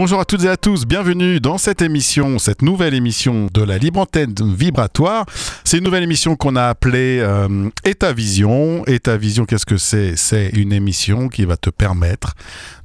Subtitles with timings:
[0.00, 3.78] Bonjour à toutes et à tous, bienvenue dans cette émission, cette nouvelle émission de la
[3.78, 5.26] libre antenne vibratoire.
[5.64, 8.86] C'est une nouvelle émission qu'on a appelée euh, État Vision.
[8.86, 10.14] État Vision, qu'est-ce que c'est?
[10.14, 12.36] C'est une émission qui va te permettre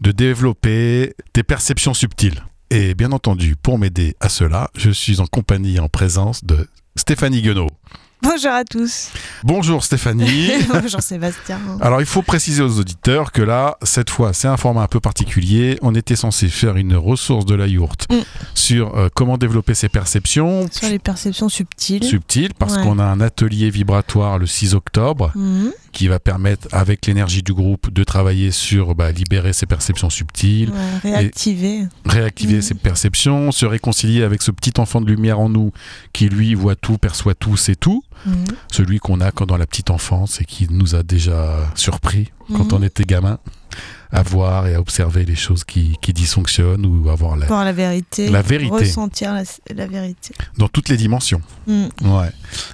[0.02, 2.43] de développer tes perceptions subtiles.
[2.71, 7.43] Et bien entendu, pour m'aider à cela, je suis en compagnie en présence de Stéphanie
[7.43, 7.70] Guenot.
[8.23, 9.09] Bonjour à tous.
[9.43, 10.50] Bonjour Stéphanie.
[10.73, 11.59] Bonjour Sébastien.
[11.81, 15.00] Alors il faut préciser aux auditeurs que là, cette fois, c'est un format un peu
[15.01, 15.77] particulier.
[15.81, 18.15] On était censé faire une ressource de la yourte Mm.
[18.54, 22.04] sur euh, comment développer ses perceptions Sur les perceptions subtiles.
[22.04, 22.83] subtiles, parce Ouais.
[22.83, 25.71] qu'on a un atelier vibratoire le 6 octobre Mhm.
[25.93, 30.71] Qui va permettre, avec l'énergie du groupe, de travailler sur bah, libérer ses perceptions subtiles,
[30.71, 31.84] Ouais, réactiver.
[32.06, 32.61] réactiver Mm.
[32.61, 35.72] ses perceptions, se réconcilier avec ce petit enfant de lumière en nous
[36.12, 38.45] qui lui voit tout, perçoit tout, sait tout Mhm.
[38.72, 42.72] celui qu'on a quand dans la petite enfance et qui nous a déjà surpris quand
[42.72, 42.80] Mhm.
[42.80, 43.38] on était gamin
[44.14, 47.73] à voir et à observer les choses qui, qui dysfonctionnent ou avoir la, Voir la
[47.73, 48.30] vérité.
[48.30, 49.44] la vérité Ressentir la,
[49.75, 50.33] la vérité.
[50.58, 51.42] dans toutes les dimensions.
[51.67, 51.89] Mhm.
[52.03, 52.30] Ouais.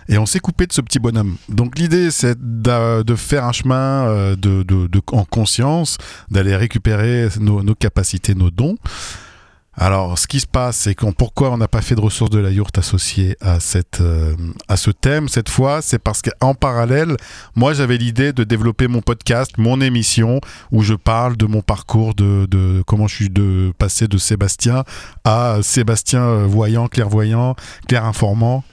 [0.10, 1.38] Et on s'est coupé de ce petit bonhomme.
[1.48, 5.98] Donc l'idée c'est de faire un chemin euh, de, de- de- en conscience,
[6.30, 8.78] d'aller récupérer nos, nos capacités, nos dons.
[9.82, 12.40] Alors, ce qui se passe, c'est qu'on pourquoi on n'a pas fait de ressources de
[12.40, 14.36] la yourte associées à cette euh,
[14.68, 15.30] à ce thème?
[15.30, 17.16] Cette fois, c'est parce qu'en parallèle,
[17.56, 20.42] moi j'avais l'idée de développer mon podcast, mon émission
[20.74, 24.84] où je parle de mon parcours de, de comment je suis de passé de Sébastien
[25.24, 27.56] à Sébastien euh, voyant, clairvoyant,
[27.88, 28.66] clair informant.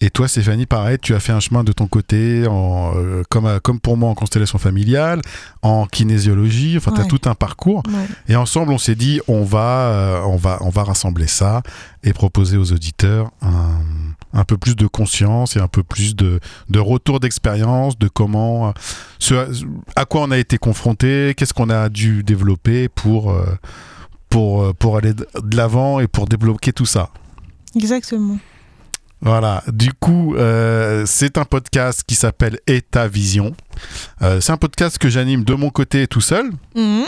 [0.00, 3.46] Et toi, Stéphanie, pareil, tu as fait un chemin de ton côté, en, euh, comme,
[3.46, 5.20] euh, comme pour moi en constellation familiale,
[5.62, 7.08] en kinésiologie, enfin, tu as Ouais.
[7.08, 7.82] tout un parcours.
[7.88, 8.06] Ouais.
[8.28, 11.62] Et ensemble, on s'est dit, on va, euh, on, va, on va rassembler ça
[12.04, 13.80] et proposer aux auditeurs un,
[14.32, 16.38] un peu plus de conscience et un peu plus de,
[16.68, 18.72] de retour d'expérience, de comment,
[19.18, 19.34] ce,
[19.96, 23.34] à quoi on a été confronté, qu'est-ce qu'on a dû développer pour,
[24.28, 27.10] pour, pour aller de l'avant et pour débloquer tout ça.
[27.74, 28.38] Exactement.
[29.20, 33.52] Voilà, du coup, euh, c'est un podcast qui s'appelle État Vision.
[34.22, 36.50] Euh, c'est un podcast que j'anime de mon côté tout seul.
[36.76, 37.04] Mhm.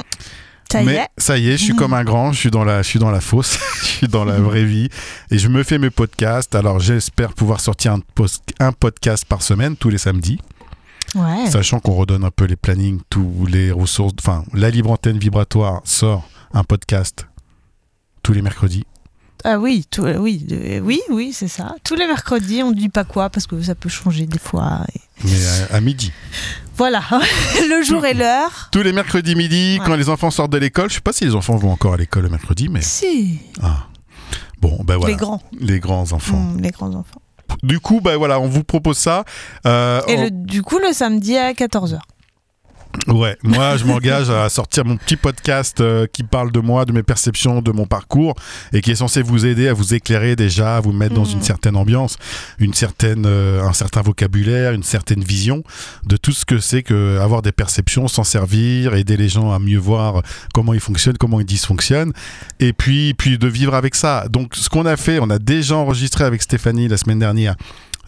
[0.73, 1.09] Ça y mais est.
[1.19, 3.11] ça y est, je suis comme un grand, je suis dans la, je suis dans
[3.11, 4.89] la fosse, je suis dans la vraie vie
[5.33, 6.55] et je me fais mes podcasts.
[6.55, 10.39] Alors j'espère pouvoir sortir un, post- un podcast par semaine tous les samedis,
[11.17, 11.51] Ouais.
[11.51, 14.15] sachant qu'on redonne un peu les plannings, tous les ressources.
[14.21, 17.27] Enfin, la libre antenne vibratoire sort un podcast
[18.23, 18.85] tous les mercredis.
[19.45, 21.75] Ah oui, tout- oui, euh, oui, oui, c'est ça.
[21.85, 24.81] Tous les mercredis, on ne dit pas quoi parce que ça peut changer des fois.
[24.95, 26.13] et- Mais à, à midi.
[26.77, 27.03] Voilà,
[27.69, 28.69] le jour et l'heure.
[28.73, 29.87] Tous les mercredis midi, Ouais.
[29.87, 30.89] quand les enfants sortent de l'école.
[30.91, 32.83] Je sais pas si les enfants vont encore à l'école le mercredi, mais.
[32.83, 33.87] Si, Ah.
[34.61, 35.13] Bon, ben voilà.
[35.15, 36.37] les grands, Les grands enfants.
[36.37, 37.23] Mhm, les grands enfants.
[37.63, 39.25] Du coup, ben voilà, on vous propose ça.
[39.67, 41.99] Euh, Et on- le- du coup, le samedi à 14h.
[43.07, 46.93] Ouais, moi je m'engage à sortir mon petit podcast euh, qui parle de moi, de
[46.93, 48.35] mes perceptions, de mon parcours
[48.73, 51.43] et qui est censé vous aider à vous éclairer déjà, à vous mettre dans une
[51.43, 52.19] certaine ambiance,
[52.59, 55.63] une certaine, euh, un certain vocabulaire, une certaine vision
[56.05, 59.59] de tout ce que c'est que avoir des perceptions, s'en servir, aider les gens à
[59.59, 60.23] mieux voir
[60.53, 62.13] comment ils fonctionnent, comment ils dysfonctionnent
[62.59, 64.27] et puis, puis de vivre avec ça.
[64.29, 67.55] Donc ce qu'on a fait, on a déjà enregistré avec Stéphanie la semaine dernière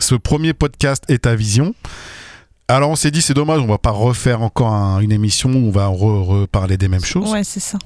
[0.03, 1.75] ce premier podcast est ta vision.
[2.69, 5.57] Alors on s'est dit c'est dommage, on va pas refaire encore un- une émission où
[5.69, 7.31] on va re- reparler des mêmes choses.
[7.31, 7.79] Ouais, c'est ça.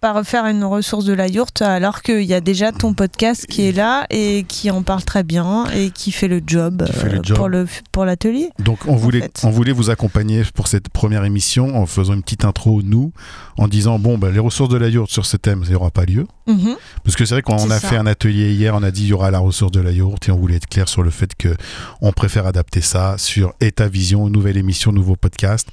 [0.00, 3.66] Pas refaire une ressource de la yourte alors qu'il y a déjà ton podcast qui
[3.68, 7.08] est là et qui en parle très bien et qui fait le job, Qui fait
[7.10, 7.36] le job.
[7.36, 8.48] pour le pour l'atelier.
[8.58, 9.40] Donc on voulait, fait.
[9.44, 13.12] on voulait vous accompagner pour cette première émission en faisant une petite intro nous,
[13.58, 16.06] en disant bon ben les ressources de la yourte sur ce thème, ça n'aura pas
[16.06, 16.26] lieu.
[16.46, 16.76] Mhm.
[17.04, 17.88] Parce que c'est vrai qu'on a ça.
[17.88, 20.28] fait un atelier hier, on a dit il y aura la ressource de la yourte
[20.28, 21.54] et on voulait être clair sur le fait que
[22.00, 25.68] on préfère adapter ça sur État Vision, une nouvelle émission, nouveau podcast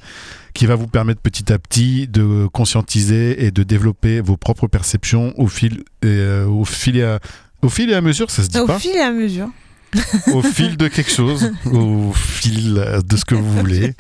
[0.54, 5.34] qui va vous permettre petit à petit de conscientiser et de développer vos propres perceptions
[5.40, 7.20] au fil, euh, au fil et à,
[7.62, 9.50] au fil et à mesure, ça se dit Au pas fil et à mesure.
[10.34, 13.94] au fil de quelque chose, au fil de ce que vous voulez,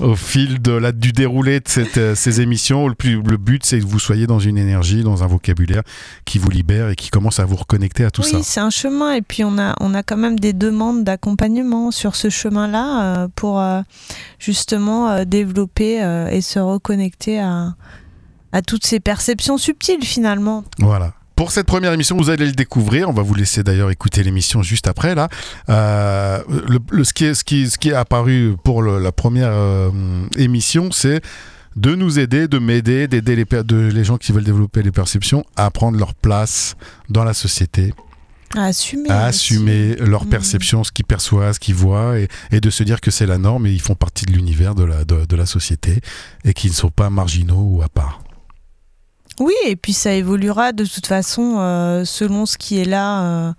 [0.00, 2.88] au fil de la, du déroulé de cette, euh, ces émissions.
[2.88, 5.82] Le, plus, le but, c'est que vous soyez dans une énergie, dans un vocabulaire
[6.24, 8.38] qui vous libère et qui commence à vous reconnecter à tout oui, ça.
[8.42, 12.16] c'est un chemin et puis on a on a quand même des demandes d'accompagnement sur
[12.16, 13.82] ce chemin-là euh, pour euh,
[14.38, 15.96] justement euh, développer
[16.30, 17.74] et se reconnecter à
[18.52, 20.64] à toutes ces perceptions subtiles finalement.
[20.78, 21.14] Voilà.
[21.42, 23.08] Pour cette première émission, vous allez le découvrir.
[23.08, 25.28] On va vous laisser d'ailleurs écouter l'émission juste après là.
[25.70, 29.10] Euh, le, le- ce, qui est, ce, qui, ce qui est apparu pour le- la
[29.10, 29.90] première euh,
[30.38, 31.20] émission, c'est
[31.74, 34.92] de nous aider, de m'aider, d'aider les, per- de, les gens qui veulent développer les
[34.92, 36.76] perceptions à prendre leur place
[37.08, 37.92] dans la société,
[38.56, 39.10] À assumer.
[39.10, 40.30] à assumer leur Mhm.
[40.30, 43.38] perception, ce qu'ils perçoivent, ce qu'ils voient, et, et de se dire que c'est la
[43.38, 46.02] norme et ils font partie de l'univers de la, de, de la société
[46.44, 48.20] et qu'ils ne sont pas marginaux ou à part.
[49.42, 53.52] Oui, et puis ça évoluera de toute façon euh, selon ce qui est là euh,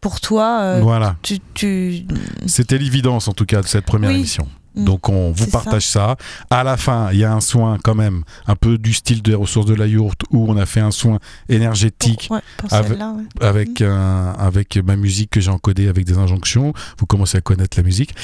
[0.00, 0.60] pour toi.
[0.62, 1.16] euh, Voilà.
[1.22, 2.04] tu, tu-
[2.46, 4.16] C'était l'évidence en tout cas de cette première Oui.
[4.16, 4.46] émission.
[4.80, 4.84] Mm.
[4.84, 6.16] Donc on vous partage ça.
[6.50, 9.34] À la fin, il y a un soin quand même, un peu du style des
[9.34, 11.18] ressources de la yourte où on a fait un soin
[11.48, 13.46] énergétique pour, ouais, pour Avec- ouais.
[13.46, 16.72] avec un, avec ma musique que j'ai encodée avec des injonctions.
[16.98, 18.14] Vous commencez à connaître la musique.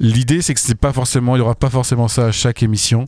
[0.00, 3.06] L'idée c'est que c'est pas forcément, il y aura pas forcément ça à chaque émission.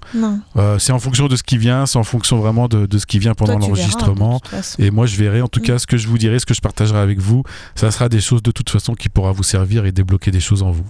[0.56, 3.06] Euh, c'est en fonction de ce qui vient, c'est en fonction vraiment de, de ce
[3.06, 4.40] qui vient pendant l'enregistrement.
[4.78, 5.64] Et moi, je verrai, en tout Mm.
[5.64, 7.42] cas, ce que je vous dirai, ce que je partagerai avec vous,
[7.74, 10.62] ça sera des choses de toute façon qui pourra vous servir et débloquer des choses
[10.62, 10.84] en vous.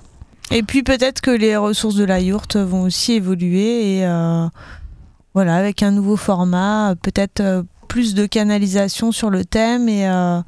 [0.51, 4.47] Et puis peut-être que les ressources de la yourte vont aussi évoluer et euh,
[5.35, 10.41] voilà avec un nouveau format, peut-être euh, plus de canalisation sur le thème et euh,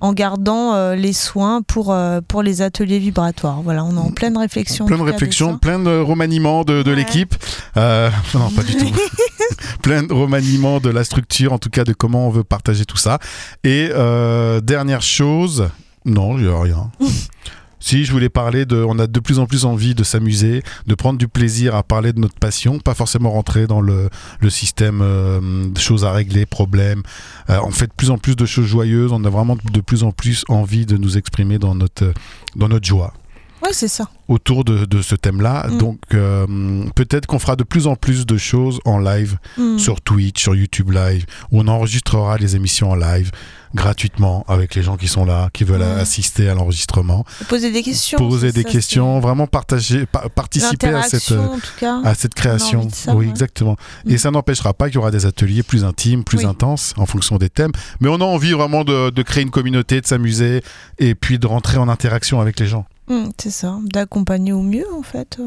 [0.00, 3.62] en gardant euh, les soins pour euh, pour les ateliers vibratoires.
[3.62, 4.86] Voilà, on est en pleine réflexion.
[4.86, 5.58] plein en réflexions, ça.
[5.58, 6.96] plein de remaniements de, de Ouais.
[6.96, 7.34] l'équipe.
[7.76, 8.86] Euh, non, pas du tout.
[9.82, 12.96] plein de remaniements de la structure, en tout cas de comment on veut partager tout
[12.96, 13.18] ça.
[13.64, 13.88] Et
[14.62, 15.68] dernière chose,
[16.04, 16.90] non, il n'y a rien.
[17.80, 20.94] Si je voulais parler de, on a de plus en plus envie de s'amuser, de
[20.94, 24.10] prendre du plaisir à parler de notre passion, pas forcément rentrer dans le,
[24.40, 27.02] le système euh, de choses à régler, problèmes.
[27.50, 29.12] Euh, on fait de plus en plus de choses joyeuses.
[29.12, 32.12] On a vraiment de plus en plus envie de nous exprimer dans notre,
[32.56, 33.14] dans notre joie
[33.62, 34.08] Ouais, c'est ça.
[34.28, 35.66] autour de, de ce thème-là.
[35.68, 35.78] Mm.
[35.78, 36.46] Donc euh,
[36.94, 39.78] peut-être qu'on fera de plus en plus de choses en live Mm.
[39.78, 43.30] sur Twitch, sur YouTube Live, où on enregistrera les émissions en live
[43.74, 45.98] gratuitement avec les gens qui sont là, qui veulent Mm.
[46.00, 48.18] assister à l'enregistrement, Poser des questions.
[48.18, 51.34] poser des ça, questions, vraiment partager, pa- participer à cette,
[51.80, 52.00] cas.
[52.04, 52.88] à création.
[52.90, 53.30] ça, oui, ouais.
[53.30, 53.76] exactement.
[54.06, 56.44] Et ça n'empêchera pas qu'il y aura des ateliers plus intimes, plus Oui.
[56.46, 57.72] intenses, en fonction des thèmes.
[58.00, 60.62] Mais on a envie vraiment de, de créer une communauté, de s'amuser,
[60.98, 64.86] et puis de rentrer en interaction avec les gens, Mm, c'est ça, d'accompagner au mieux
[64.96, 65.36] en fait.
[65.40, 65.44] euh.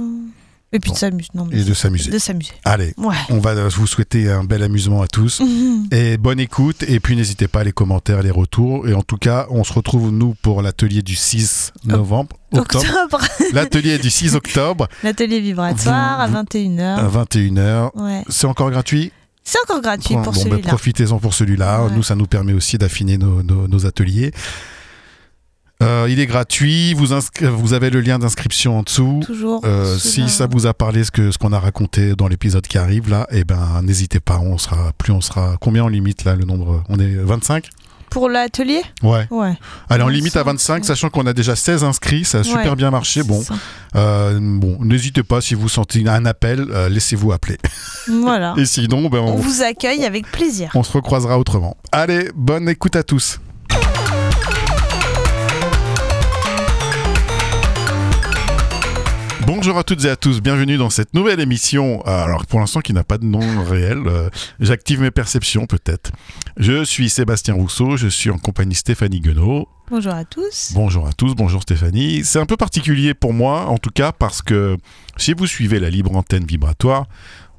[0.73, 0.93] Et puis Bon.
[0.93, 1.29] de s'amuser.
[1.51, 2.11] Et de s'amuser.
[2.11, 2.53] de s'amuser.
[2.63, 3.13] Allez, Ouais.
[3.29, 5.41] on va vous souhaiter un bel amusement à tous.
[5.91, 8.87] Et bonne écoute, et puis n'hésitez pas à les commentaires, les retours.
[8.87, 12.85] Et en tout cas, on se retrouve, nous, pour l'atelier du 6 novembre, octobre.
[12.85, 13.21] Octobre.
[13.53, 16.99] L'atelier du 6 octobre, L'atelier vibratoire Vous- à 21h.
[16.99, 17.91] à 21h.
[17.95, 18.23] Ouais.
[18.29, 19.11] C'est encore gratuit?
[19.43, 20.67] C'est encore gratuit Bon, pour bon, ben, celui-là.
[20.69, 21.83] Profitez-en pour celui-là.
[21.83, 21.91] Ouais.
[21.95, 24.31] Nous, ça nous permet aussi d'affiner nos, nos- nos ateliers.
[25.81, 27.13] Euh, il est gratuit, vous,
[27.73, 29.21] avez le lien d'inscription en dessous.
[29.25, 29.61] Toujours.
[29.65, 32.77] Euh, si ça vous a parlé ce que ce qu'on a raconté dans l'épisode qui
[32.77, 36.35] arrive là, eh ben n'hésitez pas, on sera plus on sera combien en limite là
[36.35, 36.83] le nombre?
[36.89, 37.67] On est 25
[38.11, 38.81] Pour l'atelier?
[39.01, 39.25] Ouais.
[39.31, 39.53] Ouais.
[39.89, 40.83] Allez, on 25, limite à 25 ouais.
[40.83, 43.23] sachant qu'on a déjà 16 inscrits, ça a super bien marché.
[43.23, 43.43] Bon,
[43.95, 47.57] euh, bon, n'hésitez pas si vous sentez un appel, euh, laissez-vous appeler.
[48.07, 48.53] Voilà.
[48.57, 50.71] Et sinon ben On on, vous accueille avec plaisir.
[50.75, 51.75] on se recroisera autrement.
[51.91, 53.39] Allez, bonne écoute à tous.
[59.47, 62.79] Bonjour à toutes et à tous, bienvenue dans cette nouvelle émission, euh, alors pour l'instant
[62.81, 64.29] qui n'a pas de nom réel, euh,
[64.59, 66.11] j'active mes perceptions peut-être.
[66.57, 69.67] Je suis Sébastien Rousseau, je suis en compagnie Stéphanie Guenot.
[69.89, 70.71] Bonjour à tous.
[70.73, 72.23] Bonjour à tous, bonjour Stéphanie.
[72.23, 74.77] C'est un peu particulier pour moi en tout cas parce que
[75.17, 77.07] si vous suivez la libre antenne vibratoire,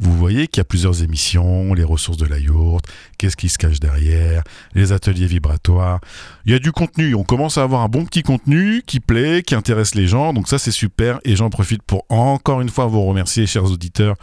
[0.00, 2.84] vous voyez qu'il y a plusieurs émissions, les ressources de la yourte,
[3.18, 4.42] qu'est-ce qui se cache derrière,
[4.74, 6.00] les ateliers vibratoires.
[6.44, 9.42] Il y a du contenu, on commence à avoir un bon petit contenu qui plaît,
[9.42, 12.86] qui intéresse les gens, donc ça c'est super et j'en profite pour encore une fois
[12.86, 14.16] vous remercier chers auditeurs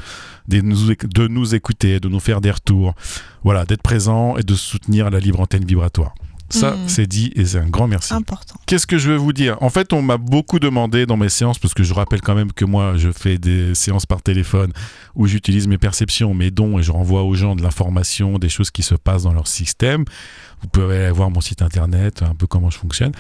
[0.48, 2.94] de nous, écouter, de nous faire des retours,
[3.44, 6.14] voilà, d'être présents et de soutenir la libre antenne vibratoire.
[6.50, 6.88] Ça, Mhm.
[6.90, 8.14] c'est dit et c'est un grand merci.
[8.14, 8.56] Important.
[8.66, 9.58] Qu'est-ce que je veux vous dire?
[9.62, 12.52] En fait, on m'a beaucoup demandé dans mes séances, parce que je rappelle quand même
[12.52, 14.72] que moi, je fais des séances par téléphone
[15.16, 18.72] où j'utilise mes perceptions, mes dons, et je renvoie aux gens de l'information, des choses
[18.72, 20.06] qui se passent dans leur système.
[20.62, 23.12] Vous pouvez aller voir mon site internet, un peu comment je fonctionne.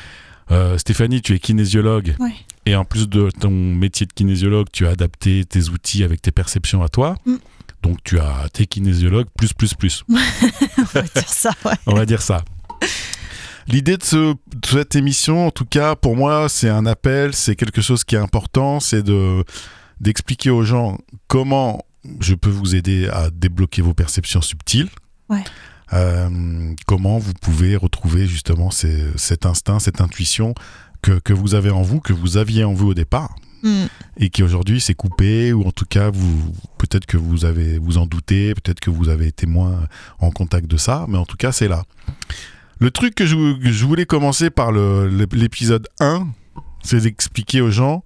[0.51, 2.33] Euh, Stéphanie, tu es kinésiologue, Ouais.
[2.65, 6.31] et en plus de ton métier de kinésiologue, tu as adapté tes outils avec tes
[6.31, 7.15] perceptions à toi.
[7.27, 7.35] Mm.
[7.83, 10.03] Donc tu as tes kinésiologues plus plus plus.
[10.09, 11.73] On va dire ça, ouais.
[11.85, 12.43] On va dire ça.
[13.71, 17.55] L'idée de, ce- de cette émission, en tout cas, pour moi, c'est un appel, c'est
[17.55, 19.43] quelque chose qui est important, c'est de
[20.01, 20.97] d'expliquer aux gens
[21.27, 21.83] comment
[22.21, 24.87] je peux vous aider à débloquer vos perceptions subtiles.
[25.27, 25.43] Ouais.
[25.91, 30.53] Euh, comment vous pouvez retrouver justement ces- cet instinct, cette intuition
[31.01, 33.87] que, que vous avez en vous, que vous aviez en vous au départ, Mm.
[34.15, 37.97] et qui aujourd'hui s'est coupé, ou en tout cas, vous peut-être que vous avez vous
[37.97, 39.85] en doutez, peut-être que vous avez été moins
[40.19, 41.83] en contact de ça, mais en tout cas, c'est là.
[42.79, 46.27] Le truc que je, que je voulais commencer par l'épisode 1,
[46.83, 48.03] c'est d'expliquer aux gens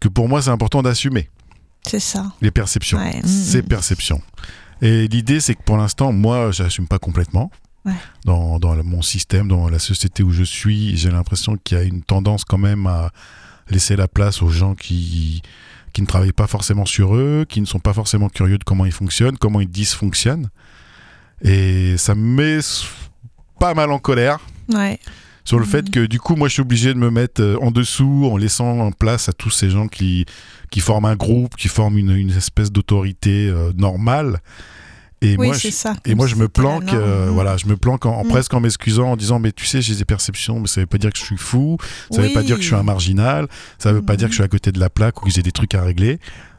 [0.00, 1.30] que pour moi, c'est important d'assumer
[1.86, 2.32] C'est ça.
[2.42, 3.66] les perceptions, Ouais, mm, ces mm.
[3.66, 4.22] perceptions.
[4.82, 7.50] Et l'idée, c'est que pour l'instant, moi, j'assume pas complètement.
[7.86, 7.92] Ouais.
[8.24, 12.02] Dans, mon système, dans la société où je suis, j'ai l'impression qu'il y a une
[12.02, 13.10] tendance quand même à
[13.68, 15.42] laisser la place aux gens qui,
[15.92, 18.84] qui ne travaillent pas forcément sur eux, qui ne sont pas forcément curieux de comment
[18.84, 20.48] ils fonctionnent, comment ils dysfonctionnent.
[21.42, 22.60] Et ça me met
[23.64, 24.38] pas mal en colère.
[24.68, 24.98] Ouais.
[25.46, 27.70] Sur le fait que du coup, moi, je suis obligé de me mettre euh, en
[27.70, 30.24] dessous en laissant en place à tous ces gens qui,
[30.70, 34.40] qui forment un groupe, qui forment une, une espèce d'autorité euh, normale.
[35.22, 35.94] Et oui, moi, je, ça.
[36.04, 37.34] et moi, je me planque, euh, Mm.
[37.34, 38.28] voilà, je me planque en, en- Mm.
[38.28, 40.98] presque en m'excusant, en disant, mais tu sais, j'ai des perceptions, mais ça veut pas
[40.98, 41.78] dire que je suis fou,
[42.10, 42.46] ça veut pas Oui.
[42.46, 43.46] dire que je suis un marginal,
[43.78, 45.42] ça veut pas dire que je suis à côté de la plaque ou que j'ai
[45.42, 46.18] des trucs à régler.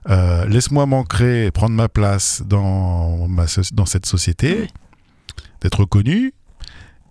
[0.10, 4.68] Euh, Laisse-moi m'ancrer, prendre ma place dans, ma, so- dans cette société,
[5.62, 6.34] d'être reconnu.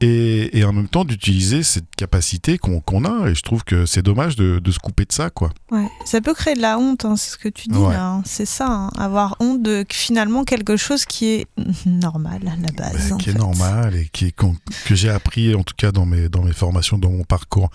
[0.01, 4.03] Et, et en même temps d'utiliser cette capacité qu'on a et je trouve que c'est
[4.03, 5.87] dommage de, de se couper de ça quoi Ouais.
[6.05, 7.93] Ça peut créer de la honte, hein, c'est ce que tu dis Ouais.
[7.95, 8.09] là.
[8.11, 8.23] hein.
[8.27, 11.47] C'est ça, hein, avoir honte de finalement quelque chose qui est
[11.87, 13.09] normal à la base.
[13.09, 13.39] Ben, en qui est fait.
[13.39, 14.33] normal et qui est,
[14.85, 17.71] que j'ai appris en tout cas dans mes, dans mes formations, dans mon parcours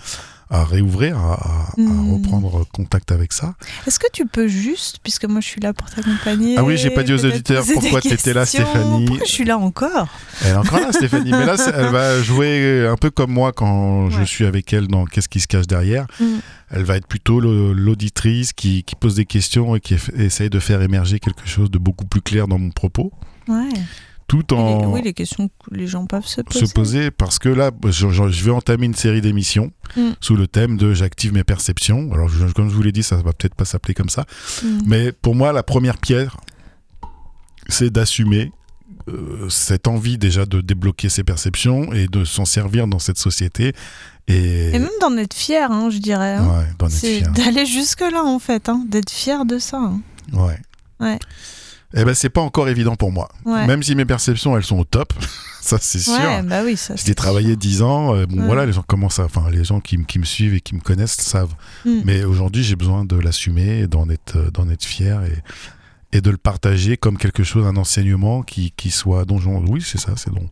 [0.51, 2.13] à réouvrir, à, à- à Hmm.
[2.13, 3.53] reprendre contact avec ça.
[3.85, 6.55] Est-ce que tu peux juste, puisque moi je suis là pour t'accompagner.
[6.57, 9.05] Ah oui, j'ai pas dit aux auditeurs pourquoi des t'étais là, Stéphanie.
[9.05, 10.07] Pourquoi je suis là encore
[10.43, 14.09] Elle est encore là, Stéphanie, mais là, elle va jouer un peu comme moi quand
[14.09, 16.07] je suis avec elle dans Qu'est-ce qui se cache derrière.
[16.19, 16.25] Mm.
[16.71, 20.81] Elle va être plutôt l'auditrice qui, qui pose des questions et qui essaye de faire
[20.81, 23.11] émerger quelque chose de beaucoup plus clair dans mon propos,
[23.47, 23.69] Ouais.
[24.29, 26.65] Tout Et les- en oui, les questions que les gens peuvent se poser.
[26.67, 30.11] se poser parce que là, je, je- vais entamer une série d'émissions Mm.
[30.21, 32.11] sous le thème de j'active mes perceptions.
[32.13, 34.25] Alors, je- comme je vous l'ai dit, ça va peut-être pas s'appeler comme ça,
[34.63, 34.67] Mm.
[34.85, 36.37] mais pour moi, la première pierre,
[37.67, 38.51] c'est d'assumer
[39.07, 43.73] euh, cette envie déjà de débloquer ses perceptions et de s'en servir dans cette société
[44.27, 46.35] et, Et même d'en être fier, hein, je dirais.
[46.35, 46.63] hein.
[46.79, 49.77] ouais, C'est d'aller jusque-là, en fait, hein, d'être fier de ça.
[49.77, 50.01] hein.
[50.33, 50.59] Ouais.
[50.99, 51.17] Ouais.
[51.95, 53.29] Eh ben, c'est pas encore évident pour moi.
[53.45, 53.65] Ouais.
[53.65, 55.11] Même si mes perceptions, elles sont au top,
[55.61, 56.13] ça c'est sûr.
[56.13, 56.95] Ouais, bah oui, ça.
[56.95, 58.45] J'ai travaillé 10 ans, euh, bon Ouais.
[58.45, 60.81] voilà, les gens commencent à, enfin les gens qui, qui me suivent et qui me
[60.81, 61.53] connaissent savent.
[61.85, 62.01] Mm.
[62.05, 66.29] Mais aujourd'hui, j'ai besoin de l'assumer, d'en être, euh, d'en être fier et, et de
[66.29, 70.13] le partager comme quelque chose, un enseignement qui, qui soit, dont j'en- oui, c'est ça,
[70.15, 70.47] c'est dont,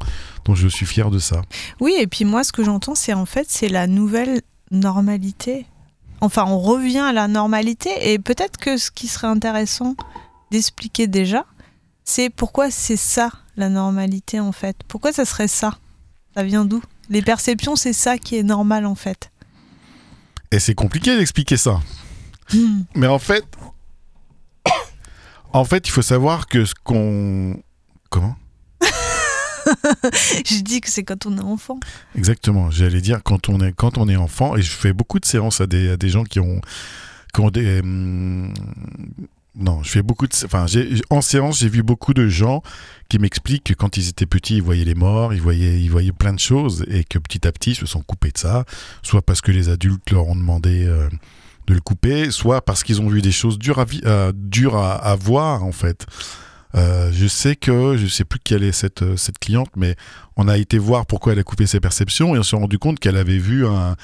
[0.46, 1.41] dont je suis fier de ça.
[1.79, 4.41] Oui, et puis moi, ce que j'entends, c'est en fait, c'est la nouvelle
[4.72, 5.65] normalité.
[6.22, 9.96] Enfin, on revient à la normalité, et peut-être que ce qui serait intéressant
[10.51, 11.46] d'expliquer déjà,
[12.04, 14.77] c'est pourquoi c'est ça la normalité en fait.
[14.88, 15.77] Pourquoi ça serait ça?
[16.36, 16.82] Ça vient d'où?
[17.10, 19.32] Les perceptions, c'est ça qui est normal en fait.
[20.51, 21.82] Et c'est compliqué d'expliquer ça.
[22.54, 22.82] Hmm.
[22.96, 23.46] Mais en fait,
[25.54, 27.62] en fait, il faut savoir que ce qu'on,
[28.10, 28.36] comment?
[30.46, 31.80] Je dis que c'est quand on est enfant.
[32.16, 35.25] Exactement, j'allais dire quand on est quand on est enfant et je fais beaucoup de
[35.25, 36.62] séances à des, à des gens qui ont
[37.34, 38.54] qui ont des hum,
[39.60, 40.34] non, je fais beaucoup de
[41.10, 42.62] en séance, j'ai vu beaucoup de gens
[43.10, 46.12] qui m'expliquent que quand ils étaient petits, ils voyaient les morts, ils voyaient ils voyaient
[46.12, 48.66] plein de choses et que petit à petit, ils se sont coupés de ça,
[49.02, 51.10] soit parce que les adultes leur ont demandé euh,
[51.68, 55.16] de le couper, soit parce qu'ils ont vu des choses dures à, euh, dures à,
[55.16, 56.06] voir en fait.
[56.76, 59.96] Euh, je sais que je sais plus quelle est cette euh, cette cliente, mais
[60.36, 63.00] on a été voir pourquoi elle a coupé ses perceptions et on s'est rendu compte
[63.00, 63.96] qu'elle avait vu un-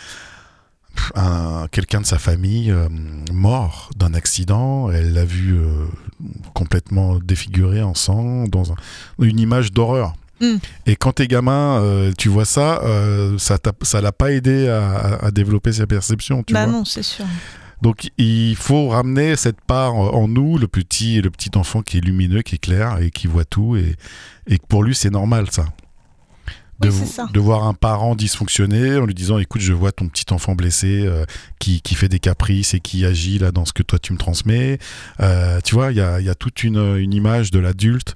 [1.71, 2.87] quelqu'un de sa famille euh,
[3.31, 4.89] mort d'un accident.
[4.91, 5.85] Elle l'a vu euh,
[6.53, 8.75] complètement défiguré en sang, dans un-
[9.19, 10.13] une image d'horreur.
[10.41, 10.55] Mm.
[10.87, 12.81] Et quand t'es gamin, euh, tu vois ça,
[13.37, 16.43] ça ça l'a pas aidé à, développer ses perceptions.
[16.43, 17.25] Tu bah vois non, c'est sûr.
[17.81, 22.01] donc il faut ramener cette part en nous, le petit, le petit enfant qui est
[22.01, 23.95] lumineux, qui est clair et qui voit tout et,
[24.47, 25.65] et pour lui c'est normal ça.
[26.83, 30.55] De, Oui, voir un parent dysfonctionner en lui disant écoute je vois ton petit enfant
[30.55, 31.25] blessé euh,
[31.59, 34.17] qui, qui fait des caprices et qui agit là dans ce que toi tu me
[34.17, 34.79] transmets.
[35.19, 38.15] Euh, tu vois il y a, y a toute une, une image de l'adulte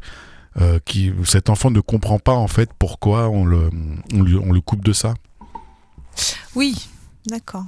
[0.60, 3.70] euh, qui cet enfant ne comprend pas en fait pourquoi on le,
[4.14, 5.14] on lui- on le coupe de ça.
[6.56, 6.88] Oui,
[7.28, 7.66] d'accord.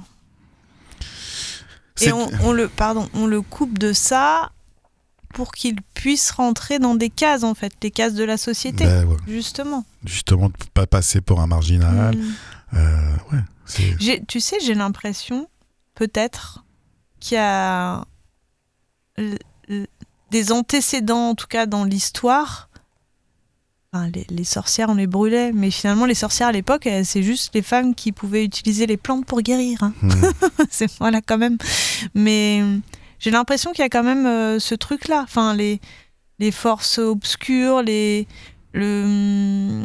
[2.02, 4.52] Et on, on le, pardon, on le coupe de ça
[5.34, 9.04] pour qu'il puisse rentrer dans des cases en fait, les cases de la société, Ben,
[9.06, 9.16] ouais.
[9.28, 9.84] justement.
[10.04, 12.16] justement de pas passer pour un marginal.
[12.16, 12.34] Mm.
[12.74, 15.48] Euh, ouais, Tu sais, j'ai l'impression,
[15.94, 16.64] peut-être,
[17.20, 18.04] qu'il y a
[20.30, 22.68] des antécédents, en tout cas dans l'histoire.
[23.92, 27.52] Enfin, les, les sorcières, on les brûlait, mais finalement, les sorcières à l'époque, c'est juste
[27.54, 29.82] les femmes qui pouvaient utiliser les plantes pour guérir.
[29.82, 29.92] hein.
[30.00, 30.10] Hmm.
[30.70, 31.58] c'est voilà quand même.
[32.14, 32.62] Mais
[33.20, 35.20] j'ai l'impression qu'il y a quand même euh, ce truc-là.
[35.22, 35.80] Enfin, les,
[36.38, 38.26] les forces obscures, les
[38.72, 39.84] le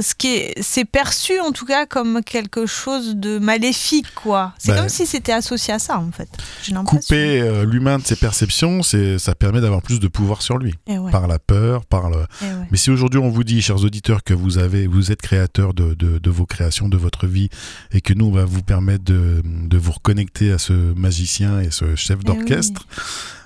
[0.00, 4.52] ce qui est c'est perçu en tout cas comme quelque chose de maléfique quoi.
[4.58, 6.28] C'est Bah, comme si c'était associé à ça en fait.
[6.62, 10.58] J'ai couper euh, l'humain de ses perceptions, c'est ça permet d'avoir plus de pouvoir sur
[10.58, 12.24] lui Eh ouais, par la peur, par le.
[12.42, 12.50] eh ouais.
[12.70, 15.94] Mais si aujourd'hui on vous dit, chers auditeurs, que vous avez, vous êtes créateur de,
[15.94, 17.48] de, de vos créations, de votre vie,
[17.92, 21.70] et que nous on va vous permettre de, de vous reconnecter à ce magicien et
[21.70, 22.86] ce chef Eh d'orchestre,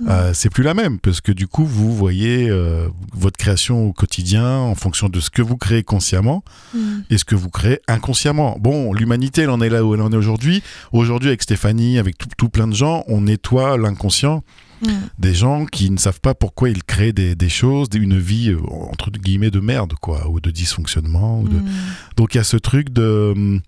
[0.01, 0.07] oui.
[0.11, 3.93] euh, c'est plus la même parce que du coup vous voyez euh, votre création au
[3.93, 6.42] quotidien en fonction de ce que vous créez consciemment
[6.75, 6.79] Mm.
[7.11, 8.57] et ce que vous créez inconsciemment?
[8.61, 10.63] Bon, l'humanité elle en est là où elle en est aujourd'hui.
[10.93, 14.43] Aujourd'hui avec Stéphanie, avec tout, tout plein de gens, on nettoie l'inconscient
[14.85, 14.89] Mm.
[15.21, 18.59] des gens qui ne savent pas pourquoi ils créent des, des choses, une vie euh,
[18.91, 21.41] entre guillemets de merde quoi, ou de dysfonctionnement.
[21.41, 21.55] Ou de...
[21.55, 21.69] Mm.
[22.17, 23.61] Donc il y a ce truc de,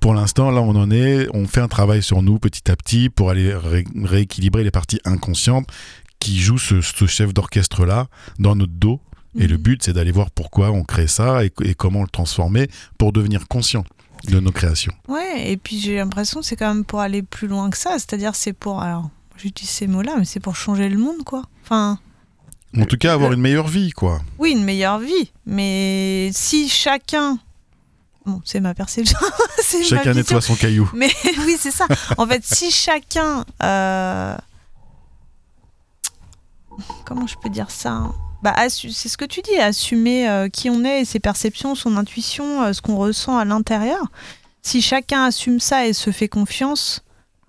[0.00, 3.08] pour l'instant là on en est, on fait un travail sur nous petit à petit
[3.08, 5.68] pour aller ré- rééquilibrer les parties inconscientes
[6.18, 8.08] qui jouent ce, ce chef d'orchestre là
[8.40, 9.00] dans notre dos.
[9.36, 12.68] Et le but c'est d'aller voir pourquoi on crée ça et, et comment le transformer
[12.96, 13.84] pour devenir conscient
[14.24, 14.92] de nos créations.
[15.06, 17.92] Ouais, et puis j'ai l'impression que c'est quand même pour aller plus loin que ça.
[17.92, 18.80] C'est-à-dire, c'est pour.
[18.82, 21.44] Alors, j'utilise ces mots-là, mais c'est pour changer le monde, quoi.
[21.64, 22.00] Enfin,
[22.76, 24.20] En tout cas avoir une meilleure vie quoi.
[24.38, 25.30] oui, une meilleure vie.
[25.46, 27.38] Mais si chacun.
[28.26, 29.18] Bon, c'est ma perception.
[29.78, 30.90] ma Chacun nettoie son caillou.
[30.94, 31.10] Mais
[31.46, 31.86] oui, c'est ça.
[32.18, 33.44] En fait, si chacun.
[33.62, 34.36] euh,
[37.04, 38.14] Comment je peux dire ça hein?
[38.42, 41.96] Bah, C'est ce que tu dis, assumer euh, qui on est, et ses perceptions, son
[41.96, 44.02] intuition, euh, ce qu'on ressent à l'intérieur.
[44.62, 47.02] Si chacun assume ça et se fait confiance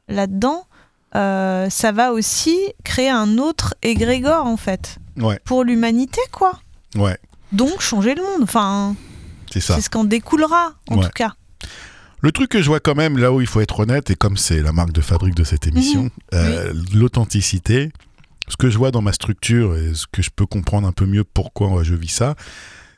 [0.08, 0.66] là-dedans,
[1.16, 6.60] euh, ça va aussi créer un autre égrégore, en fait, Ouais, pour l'humanité, quoi.
[6.96, 7.18] ouais,
[7.52, 8.44] Donc, changer le monde.
[8.44, 8.96] Enfin,
[9.52, 9.76] c'est ça.
[9.76, 11.04] c'est ce qu'en découlera, en Ouais.
[11.06, 11.34] tout cas.
[12.22, 14.38] Le truc que je vois quand même, là où il faut être honnête, et comme
[14.38, 16.84] c'est la marque de fabrique de cette émission, Mhm.
[16.94, 17.92] l'authenticité,
[18.50, 21.06] ce que je vois dans ma structure et ce que je peux comprendre un peu
[21.06, 22.36] mieux pourquoi je vis ça,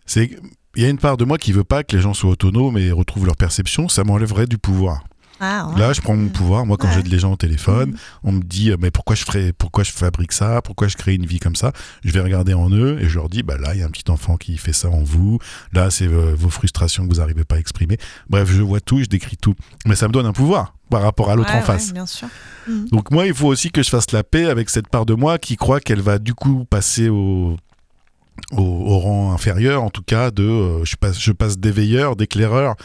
[0.05, 2.31] c'est qu'il y a une part de moi qui veut pas que les gens soient
[2.31, 5.03] autonomes et retrouvent leur perception, ça m'enlèverait du pouvoir.
[5.43, 5.79] Ah, ouais.
[5.79, 6.65] Là, je prends mon pouvoir.
[6.67, 6.93] Moi, quand Ouais.
[6.95, 7.98] j'ai les gens au téléphone, Mhm.
[8.24, 11.15] on me dit euh, mais pourquoi je ferais, pourquoi je fabrique ça, pourquoi je crée
[11.15, 11.74] une vie comme ça?
[12.05, 13.89] Je vais regarder en eux et je leur dis bah là, il y a un
[13.89, 15.39] petit enfant qui fait ça en vous.
[15.74, 17.98] Là, c'est euh, vos frustrations que vous n'arrivez pas à exprimer.
[18.29, 19.55] Bref, je vois tout, je décris tout.
[19.87, 21.87] Mais ça me donne un pouvoir par rapport à l'autre Ouais, en face.
[21.87, 22.27] ouais, bien sûr.
[22.68, 22.89] Mhm.
[22.92, 25.39] Donc moi, il faut aussi que je fasse la paix avec cette part de moi
[25.39, 27.55] qui croit qu'elle va du coup passer au,
[28.51, 32.75] au, au rang inférieur, en tout cas, de euh, je passe, je passe d'éveilleur, d'éclaireur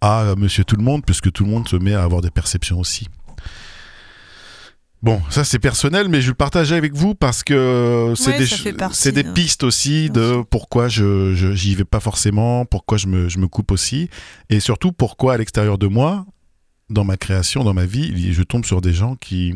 [0.00, 2.30] à euh, Monsieur Tout le Monde, puisque tout le monde se met à avoir des
[2.30, 3.06] perceptions aussi.
[5.02, 8.38] Bon, ça c'est personnel, mais je le partage avec vous parce que c'est Ouais,
[9.12, 9.32] des, hein.
[9.34, 13.70] pistes aussi de pourquoi je j'y vais pas forcément, pourquoi je me, je me coupe
[13.72, 14.08] aussi,
[14.48, 16.24] et surtout pourquoi à l'extérieur de moi,
[16.88, 19.54] dans ma création, dans ma vie, je tombe sur des gens qui,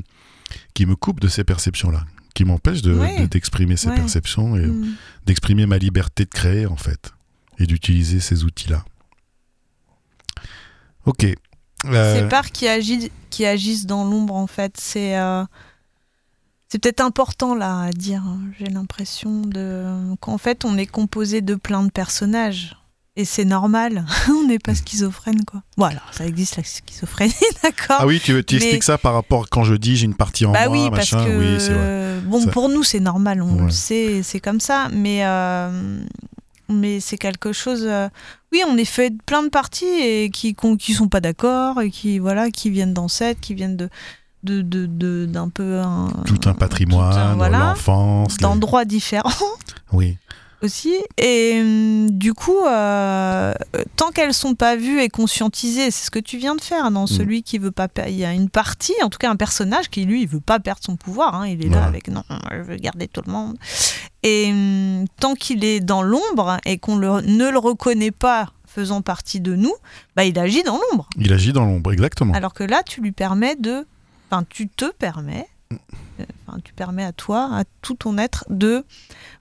[0.74, 3.20] qui me coupent de ces perceptions-là, qui m'empêchent de- Ouais.
[3.22, 3.94] de- d'exprimer ces Ouais.
[3.96, 4.94] perceptions et Mhm.
[5.26, 7.12] d'exprimer ma liberté de créer en fait,
[7.58, 8.84] et d'utiliser ces outils-là.
[11.06, 11.26] Ok.
[11.86, 15.44] Euh, Ces parts qui, agit- qui agissent dans l'ombre, en fait, c'est euh,
[16.68, 18.22] c'est peut-être important là à dire.
[18.26, 18.40] hein.
[18.58, 22.76] J'ai l'impression de qu'en fait, on est composé de plein de personnages.
[23.16, 24.04] Et c'est normal.
[24.30, 25.62] on n'est pas schizophrène, quoi.
[25.76, 27.32] Voilà, ça existe la schizophrénie,
[27.62, 30.14] d'accord Ah oui, tu, tu Mais- expliques ça par rapport quand je dis j'ai une
[30.14, 31.24] partie en bah moi, oui, parce machin.
[31.26, 32.20] que Oui, c'est vrai.
[32.24, 33.64] bon Ça- pour nous c'est normal, on Ouais.
[33.64, 36.02] le sait, c'est comme ça, mais euh,
[36.70, 37.84] mais c'est quelque chose.
[37.86, 38.08] euh,
[38.52, 41.90] oui, on est fait de plein de parties et qui qui sont pas d'accord et
[41.90, 43.88] qui voilà qui viennent d'ancêtres, qui viennent de
[44.42, 48.32] de de- de- d'un peu un, Tout un patrimoine, voilà, l'enfance.
[48.38, 49.30] les- d'endroits différents
[49.92, 50.16] Oui.
[50.62, 50.94] aussi.
[51.18, 53.52] Et hum, du coup, euh,
[53.96, 56.94] tant qu'elles sont pas vues et conscientisées, c'est ce que tu viens de faire Mm.
[56.94, 57.88] dans celui qui veut pas.
[58.08, 60.58] Il y a une partie, en tout cas un personnage qui lui, il veut pas
[60.58, 61.34] perdre son pouvoir.
[61.34, 61.46] hein.
[61.46, 61.86] il est là Voilà.
[61.86, 63.56] avec non, je veux garder tout le monde.
[64.22, 69.02] Et hum, tant qu'il est dans l'ombre et qu'on le- ne le reconnaît pas faisant
[69.02, 69.72] partie de nous,
[70.14, 71.08] bah il agit dans l'ombre.
[71.16, 72.34] Il agit dans l'ombre, exactement.
[72.34, 73.86] Alors que là, tu lui permets de.
[74.30, 75.46] Enfin, tu te permets.
[75.72, 75.76] euh,
[76.46, 78.84] Enfin, tu permets à toi, à tout ton être, de,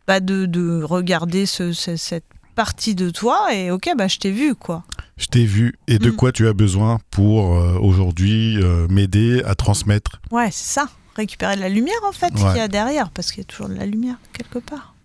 [0.08, 2.24] bah, de, de regarder ce- ce- cette
[2.56, 4.84] partie de toi et ok, bah, je t'ai vu, quoi.
[5.18, 6.16] Je t'ai vu et de Mm.
[6.16, 10.22] quoi tu as besoin pour euh, aujourd'hui euh, m'aider à transmettre.
[10.32, 10.88] Ouais, c'est ça.
[11.20, 12.40] Récupérer de la lumière, en fait, Ouais.
[12.50, 14.96] qu'il y a derrière, parce qu'il y a toujours de la lumière quelque part.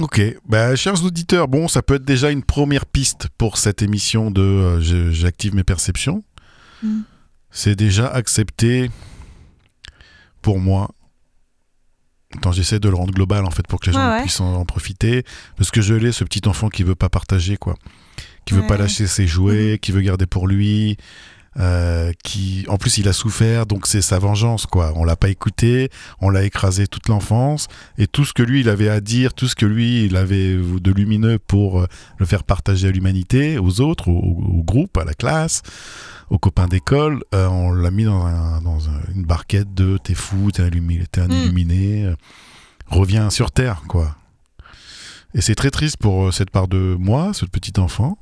[0.00, 4.30] Ok, bah, chers auditeurs, bon, ça peut être déjà une première piste pour cette émission
[4.30, 6.24] de euh, j'active mes perceptions.
[6.82, 7.00] Mm.
[7.50, 8.90] C'est déjà accepter
[10.40, 10.90] pour moi.
[12.36, 14.22] Attends, j'essaie de le rendre global en fait pour que les gens Ouais, ouais.
[14.22, 15.24] puissent en, en profiter.
[15.56, 17.74] Parce que je l'ai, ce petit enfant qui veut pas partager, quoi.
[18.46, 20.96] Qui veut pas lâcher ses jouets, qui veut garder pour lui.
[21.60, 24.92] Euh, qui, en plus, il a souffert, donc c'est sa vengeance, quoi.
[24.96, 28.68] On l'a pas écouté, on l'a écrasé toute l'enfance, et tout ce que lui il
[28.70, 31.86] avait à dire, tout ce que lui il avait de lumineux pour euh,
[32.18, 35.62] le faire partager à l'humanité, aux autres, au, au groupe, à la classe,
[36.30, 40.14] aux copains d'école, euh, on l'a mis dans, un- dans un- une barquette de t'es
[40.14, 41.32] fou, t'es un, illumi- t'es un Mm.
[41.32, 42.14] illuminé, euh,
[42.86, 44.16] reviens sur terre, quoi.
[45.34, 48.16] Et c'est très triste pour cette part de moi, ce petit enfant.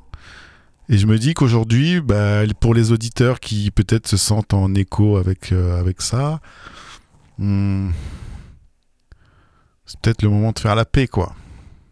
[0.92, 5.18] Et je me dis qu'aujourd'hui, bah, pour les auditeurs qui peut-être se sentent en écho
[5.18, 6.40] avec, euh, avec ça,
[7.38, 7.90] hmm,
[9.86, 11.36] c'est peut-être le moment de faire la paix, quoi.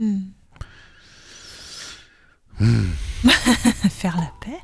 [0.01, 0.23] Hmm.
[2.59, 2.89] Hmm,
[3.89, 4.59] Faire la paix.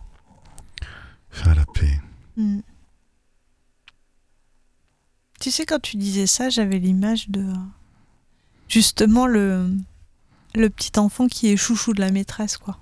[1.31, 2.01] faire la paix.
[5.39, 7.47] Tu sais, quand tu disais ça, j'avais l'image de
[8.69, 9.71] justement le,
[10.57, 12.81] le petit enfant qui est chouchou de la maîtresse, quoi.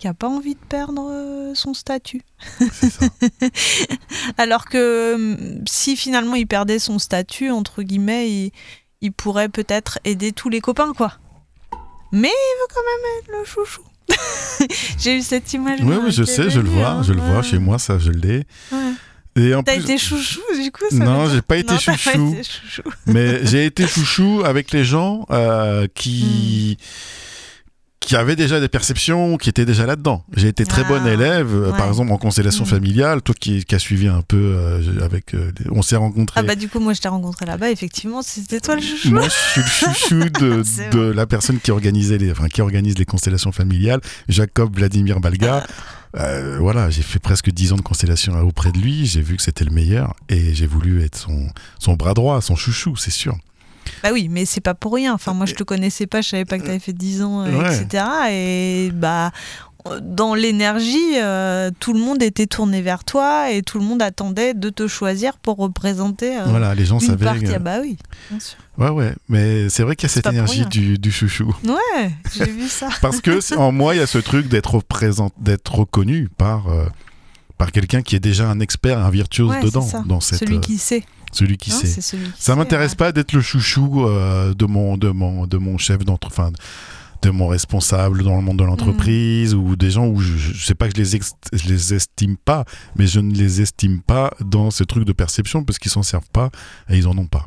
[0.00, 2.22] Qui a pas envie de perdre euh, son statut.
[2.72, 3.06] Ça.
[4.38, 8.52] Alors que hum, si finalement il perdait son statut, entre guillemets, il,
[9.02, 11.12] il pourrait peut-être aider tous les copains, quoi.
[12.12, 13.82] Mais il veut quand même être le chouchou.
[14.98, 15.80] J'ai eu cette image.
[15.82, 18.44] Oui, oui, je sais, je le vois, je le vois chez moi, ça, je l'ai.
[18.72, 18.94] Ouais.
[19.34, 22.32] T'as plus, été chouchou, du coup ça Non, j'ai pas été Non, chouchou.
[22.32, 22.82] été chouchou.
[23.06, 26.78] mais j'ai été chouchou avec les gens euh, qui
[28.00, 30.24] qui avaient déjà des perceptions, qui étaient déjà là-dedans.
[30.34, 32.68] J'ai été très Ah, bonne élève, euh, par exemple en constellation Mm.
[32.68, 36.40] familiale, toi qui, qui as suivi un peu euh, avec, euh, on s'est rencontrés.
[36.40, 39.10] Ah bah du coup moi je t'ai rencontré là-bas, effectivement c'était toi le chouchou.
[39.10, 42.96] Moi, je suis le chouchou de, de la personne qui organisait les, enfin, qui organise
[42.96, 45.66] les constellations familiales, Jacob Vladimir Balga.
[46.16, 49.06] Euh, voilà, j'ai fait presque 10 ans de constellation auprès de lui.
[49.06, 51.46] J'ai vu que c'était le meilleur et j'ai voulu être son,
[51.78, 53.36] son bras droit, son chouchou, c'est sûr.
[54.02, 55.12] Bah oui, mais c'est pas pour rien.
[55.14, 57.50] Enfin moi je te connaissais pas, je savais pas que t'avais fait 10 ans, euh,
[57.58, 57.76] Ouais.
[57.82, 58.04] etc.
[58.30, 59.30] Et bah
[60.02, 64.52] dans l'énergie, euh, tout le monde était tourné vers toi et tout le monde attendait
[64.52, 67.24] de te choisir pour représenter euh, voilà, les gens une savaient.
[67.24, 67.46] partie.
[67.54, 67.96] Ah bah oui,
[68.30, 68.58] bien sûr.
[68.76, 71.54] Ouais, ouais, mais c'est vrai qu'il y a cette énergie du, du chouchou.
[71.64, 72.88] Ouais, j'ai vu ça.
[73.00, 76.84] Parce que en moi, il y a ce truc d'être représent- d'être reconnu par, euh,
[77.56, 80.60] par quelqu'un qui est déjà un expert, un virtuose Ouais, dedans, dans cette, Celui euh,
[80.60, 81.04] qui sait.
[81.32, 81.86] Celui qui hein, sait.
[81.86, 82.96] c'est celui qui Ça m'intéresse ouais.
[82.96, 86.50] pas d'être le chouchou euh, de mon de mon de mon chef d'entre enfin
[87.22, 90.74] de mon responsable dans le monde de l'entreprise ou des gens où je, je sais
[90.74, 92.64] pas que je les ex- je les estime pas
[92.96, 96.30] mais je ne les estime pas dans ce truc de perception parce qu'ils s'en servent
[96.32, 96.50] pas
[96.88, 97.44] et ils en ont pas.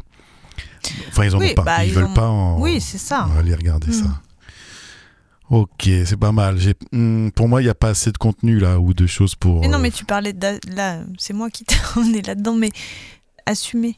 [1.10, 2.98] Enfin ils en Oui, ont pas, bah, ils, ils veulent ont- pas en Oui, c'est
[3.00, 3.26] ça.
[3.28, 3.94] on va aller regarder Mm.
[3.94, 4.22] ça.
[5.50, 6.58] Ok, c'est pas mal.
[6.92, 9.62] Hmm, pour moi, il n'y a pas assez de contenu là ou de choses pour.
[9.62, 12.72] Mais non, euh, mais tu parlais de là, c'est moi qui t'ai emmené là-dedans, mais
[13.46, 13.98] assumer,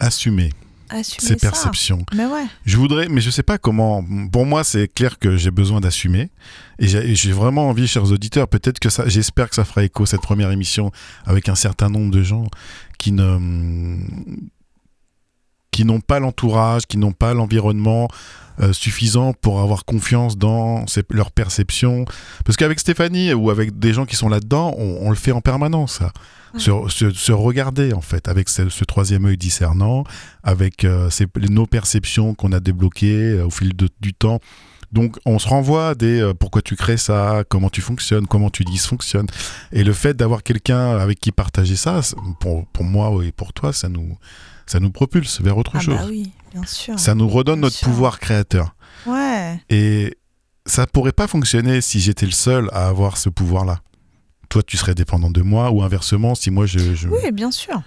[0.00, 0.52] assumer
[0.90, 1.50] assumer ces ça.
[1.50, 2.02] perceptions.
[2.14, 2.46] Mais ouais.
[2.64, 4.02] Je voudrais, mais je sais pas comment.
[4.32, 6.30] Pour moi, c'est clair que j'ai besoin d'assumer.
[6.78, 10.22] Et j'ai vraiment envie, chers auditeurs, peut-être que ça, j'espère que ça fera écho cette
[10.22, 10.90] première émission
[11.26, 12.46] avec un certain nombre de gens
[12.98, 13.98] qui ne,
[15.70, 18.08] qui n'ont pas l'entourage, qui n'ont pas l'environnement
[18.60, 22.04] euh, suffisant pour avoir confiance dans ces- leur perception.
[22.44, 25.40] Parce qu'avec Stéphanie ou avec des gens qui sont là-dedans, on, on le fait en
[25.40, 25.98] permanence.
[25.98, 26.12] ça.
[26.54, 26.60] Ouais.
[26.60, 30.04] Se, se- se regarder en fait avec ce, ce troisième œil discernant,
[30.42, 34.40] avec euh, ces- nos perceptions qu'on a débloquées euh, au fil de- du temps.
[34.90, 38.48] Donc on se renvoie à des euh, pourquoi tu crées ça, comment tu fonctionnes, comment
[38.48, 39.26] tu dysfonctionnes.
[39.72, 42.00] Et le fait d'avoir quelqu'un avec qui partager ça,
[42.40, 44.16] pour, pour moi et pour toi, ça nous,
[44.64, 45.96] ça nous propulse vers autre Ah chose.
[45.96, 46.98] bah oui, bien sûr.
[46.98, 47.88] Ça nous redonne Bien notre sûr.
[47.88, 48.74] pouvoir créateur.
[49.06, 49.60] Ouais.
[49.68, 50.16] Et
[50.64, 53.80] ça pourrait pas fonctionner si j'étais le seul à avoir ce pouvoir-là.
[54.48, 56.94] Toi, tu serais dépendant de moi, ou inversement, si moi je.
[56.94, 57.82] je- Oui, bien sûr.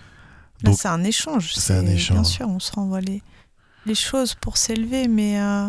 [0.63, 1.53] Là, c'est un échange.
[1.55, 2.25] c'est un Bien échange.
[2.27, 3.23] sûr, on se renvoie les,
[3.87, 5.67] les choses pour s'élever, mais euh,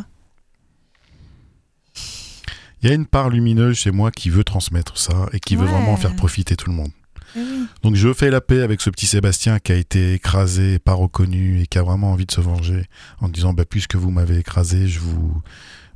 [2.83, 5.67] Il y a une part lumineuse chez moi qui veut transmettre ça et qui veut
[5.67, 6.91] vraiment faire profiter tout le monde.
[7.37, 7.67] eh oui.
[7.83, 11.61] Donc je fais la paix avec ce petit Sébastien qui a été écrasé, pas reconnu
[11.63, 12.85] et qui a vraiment envie de se venger
[13.21, 15.41] en disant bah, puisque vous m'avez écrasé, je vous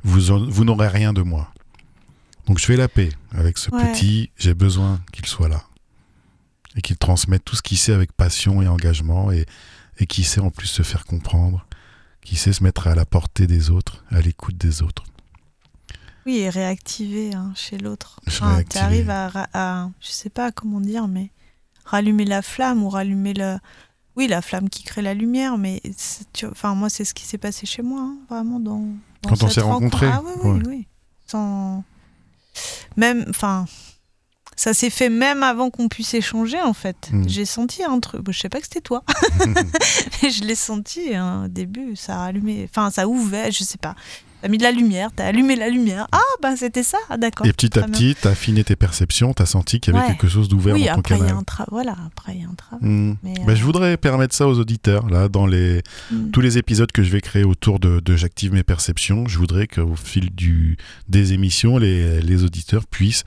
[0.03, 1.51] vous, vous n'aurez rien de moi.
[2.47, 3.91] Donc je fais la paix avec ce Ouais.
[3.91, 5.63] petit, j'ai besoin qu'il soit là
[6.75, 9.45] et qu'il transmette tout ce qu'il sait avec passion et engagement et,
[9.99, 11.65] et qui sait en plus se faire comprendre,
[12.21, 15.03] qui sait se mettre à la portée des autres, à l'écoute des autres.
[16.25, 18.19] Oui, et réactiver hein, chez l'autre.
[18.27, 21.31] Enfin, tu arrives à, à, je sais pas comment dire, mais
[21.85, 23.57] rallumer la flamme ou rallumer le.
[24.17, 25.81] Oui, la flamme qui crée la lumière, mais
[26.33, 28.79] tu- enfin, moi, c'est ce qui s'est passé chez moi, hein, vraiment dans.
[29.21, 30.63] dans Quand on s'est rencontrés, Ah oui, oui, ouais.
[30.67, 30.87] oui.
[31.27, 31.83] Sans.
[32.95, 33.65] Même, enfin.
[34.59, 37.09] Ça s'est fait même avant qu'on puisse échanger, en fait.
[37.11, 37.29] Mm.
[37.29, 38.23] J'ai senti un truc.
[38.27, 39.03] Je sais pas que c'était toi,
[40.23, 41.95] mais je l'ai senti hein, au début.
[41.95, 42.67] Ça a allumé.
[42.67, 43.95] Enfin, ça ouvert, je sais pas.
[44.41, 46.07] T'as mis de la lumière, t'as allumé la lumière.
[46.11, 47.45] Ah, bah c'était ça, Ah, d'accord.
[47.47, 50.11] Et petit à petit, t'as affiné tes perceptions, t'as senti qu'il y avait Ouais.
[50.13, 51.39] quelque chose d'ouvert Oui, dans ton après il y a canal.
[51.39, 51.67] un travail.
[51.71, 52.87] Voilà, après il y a un travail.
[52.87, 53.15] Hmm.
[53.23, 56.29] Mais, Bah, euh, je voudrais permettre ça aux auditeurs, là, dans les, Mm.
[56.31, 59.27] tous les épisodes que je vais créer autour de, de J'active mes perceptions.
[59.27, 60.77] Je voudrais qu'au fil du,
[61.09, 63.23] des émissions, les, les auditeurs puissent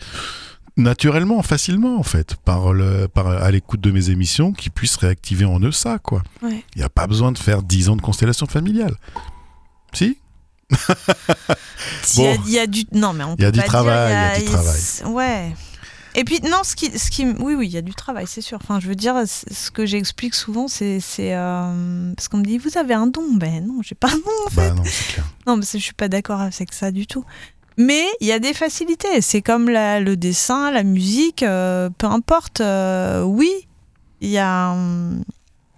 [0.76, 5.44] naturellement, facilement, en fait, par le, par, à l'écoute de mes émissions, qu'ils puissent réactiver
[5.44, 6.22] en eux ça, quoi.
[6.42, 6.64] Ouais.
[6.74, 8.94] Il n'y a pas besoin de faire 10 ans de constellation familiale.
[9.92, 10.18] Si?
[12.16, 13.60] Il y a- il y, a du non mais on Il y a peut du
[13.60, 14.80] pas travail, dire, il y a du travail.
[15.14, 15.54] Ouais.
[16.16, 18.40] Et puis non, ce qui, ce qui, oui, oui, il y a du travail, c'est
[18.40, 18.58] sûr.
[18.60, 22.76] Enfin, je veux dire, ce que j'explique souvent, c'est, euh, parce qu'on me dit, vous
[22.76, 23.22] avez un don.
[23.34, 24.68] Ben non, j'ai pas un don en fait.
[24.70, 25.24] Bah non, c'est clair.
[25.46, 27.24] Non, mais je suis pas d'accord avec ça du tout.
[27.76, 29.20] Mais il y a des facilités.
[29.20, 32.60] C'est comme la- le dessin, la musique, euh, peu importe.
[32.60, 33.50] euh, oui,
[34.20, 35.22] il y a, hum,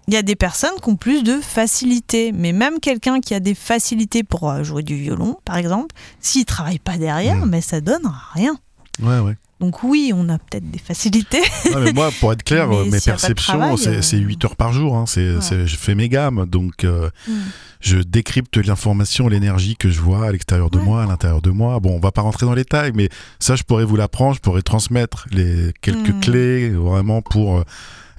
[0.07, 2.31] il y a des personnes qui ont plus de facilité.
[2.33, 6.45] Mais même quelqu'un qui a des facilités pour euh, jouer du violon, par exemple, s'il
[6.45, 7.49] travaille pas derrière, Mm.
[7.49, 8.55] mais ça donne rien.
[9.01, 9.37] Ouais, ouais.
[9.59, 11.41] Donc oui, on a peut-être des facilités.
[11.79, 14.97] Mais moi, pour être clair, euh, mes perceptions, c'est euh, c'est 8 heures par jour.
[14.97, 15.05] hein.
[15.07, 15.65] C'est- Ouais.
[15.67, 16.45] je fais mes gammes.
[16.47, 17.31] Donc, euh, Mm.
[17.79, 20.83] je décrypte l'information, l'énergie que je vois à l'extérieur de Ouais.
[20.83, 21.79] moi, à l'intérieur de moi.
[21.79, 23.07] Bon, on va pas rentrer dans les détails, mais
[23.39, 24.35] ça, je pourrais vous l'apprendre.
[24.35, 26.19] Je pourrais transmettre les quelques Mm.
[26.19, 27.63] clés vraiment pour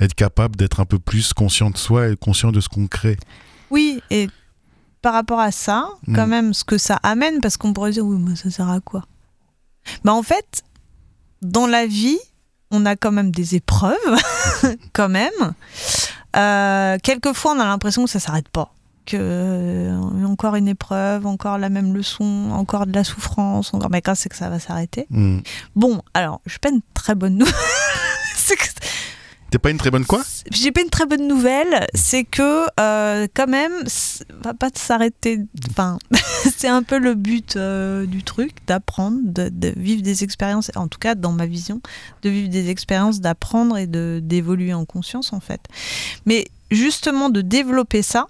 [0.04, 3.16] être capable d'être un peu plus conscient de soi et conscient de ce qu'on crée.
[3.70, 4.28] Oui, et
[5.02, 6.14] par rapport à ça, Mm.
[6.16, 8.80] quand même, ce que ça amène, parce qu'on pourrait dire, oui, mais ça sert à
[8.80, 9.04] quoi?
[10.04, 10.62] Bah en fait,
[11.42, 12.18] dans la vie,
[12.70, 13.94] on a quand même des épreuves,
[14.94, 15.54] quand même.
[16.36, 18.72] Euh, quelquefois, on a l'impression que ça s'arrête pas.
[19.06, 23.90] Que euh, encore une épreuve, encore la même leçon, encore de la souffrance, encore.
[23.90, 25.40] Mais quand c'est que ça va s'arrêter Mm.
[25.76, 27.54] Bon, alors, je pas une très bonne nouvelle.
[29.54, 30.20] T'es pas une très bonne quoi?
[30.50, 33.70] J'ai pas une très bonne nouvelle, c'est que euh, quand même,
[34.42, 35.38] va pas s'arrêter.
[35.70, 35.96] Enfin,
[36.56, 40.72] c'est un peu le but euh, du truc, d'apprendre, de, de vivre des expériences.
[40.74, 41.80] En tout cas, dans ma vision,
[42.22, 45.60] de vivre des expériences, d'apprendre et de d'évoluer en conscience en fait.
[46.26, 48.26] Mais justement, de développer ça,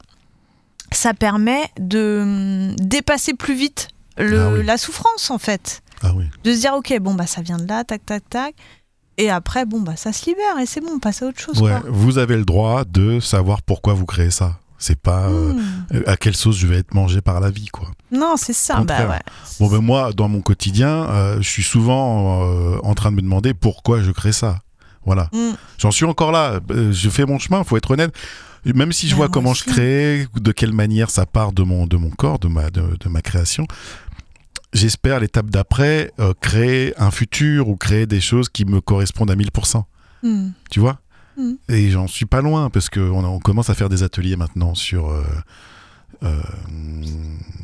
[0.93, 4.63] ça permet de hum, dépasser plus vite le- Ah oui.
[4.63, 6.27] la souffrance en fait Ah oui.
[6.45, 8.55] de se dire ok bon bah ça vient de là tac tac tac
[9.19, 11.61] et après bon bah ça se libère et c'est bon on passe à autre chose
[11.63, 11.83] Ouais, quoi.
[11.89, 14.59] vous avez le droit de savoir pourquoi vous créez ça.
[14.79, 16.01] C'est pas euh, Hmm.
[16.07, 17.89] à quelle sauce je vais être mangé par la vie, quoi.
[18.11, 19.21] non c'est ça bah ouais
[19.61, 23.23] Bon ben moi, dans mon quotidien, euh, je suis souvent euh, en train de me
[23.23, 24.59] demander pourquoi je crée ça.
[25.07, 25.29] Voilà.
[25.33, 25.53] Hmm.
[25.79, 26.61] J'en suis encore là.
[26.71, 28.13] Euh, Je fais mon chemin, faut être honnête.
[28.75, 29.65] Même si je Bah, vois comment aussi.
[29.67, 32.97] je crée, de quelle manière ça part de mon, de mon corps, de ma, de,
[32.99, 33.67] de ma création,
[34.75, 39.37] j'espère l'étape d'après euh, créer un futur ou créer des choses qui me correspondent à
[39.37, 39.83] 1000%.
[40.23, 40.51] Hmm.
[40.71, 40.99] Tu vois?
[41.37, 41.53] Mm.
[41.69, 45.09] Et j'en suis pas loin parce qu'on on commence à faire des ateliers maintenant sur.
[45.11, 45.25] euh,
[46.23, 46.41] euh,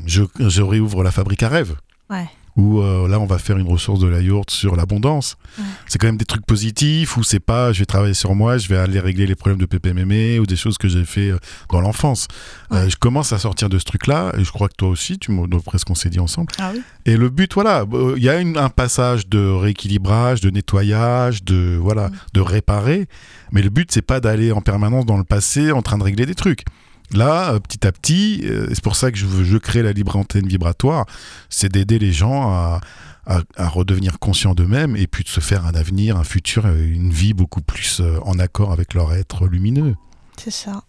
[0.06, 1.76] je, je réouvre la fabrique à rêves.
[2.08, 2.28] Ouais.
[2.56, 5.36] Où euh, là, on va faire une ressource de la yourte sur l'abondance.
[5.58, 5.64] Ouais.
[5.86, 8.68] C'est quand même des trucs positifs où c'est pas je vais travailler sur moi, je
[8.68, 11.38] vais aller régler les problèmes de PPMM ou des choses que j'ai fait euh,
[11.70, 12.26] dans l'enfance.
[12.72, 15.30] Euh, je commence à sortir de ce truc-là et je crois que toi aussi, tu
[15.48, 16.52] d'après ce qu'on s'est dit ensemble.
[16.58, 20.40] ah oui Et le but, voilà, euh, il y a une- un passage de rééquilibrage,
[20.40, 22.12] de nettoyage, de voilà, Mm.
[22.34, 23.06] de réparer.
[23.52, 26.26] Mais le but, c'est pas d'aller en permanence dans le passé en train de régler
[26.26, 26.64] des trucs.
[27.12, 30.46] Là, euh, petit à petit, euh, c'est pour ça que je, crée la libre antenne
[30.46, 31.06] vibratoire,
[31.48, 32.80] c'est d'aider les gens à,
[33.26, 36.76] à- à redevenir conscients d'eux-mêmes et puis de se faire un avenir, un futur, euh,
[36.76, 39.96] une vie beaucoup plus en accord avec leur être lumineux.
[40.36, 40.82] c'est ça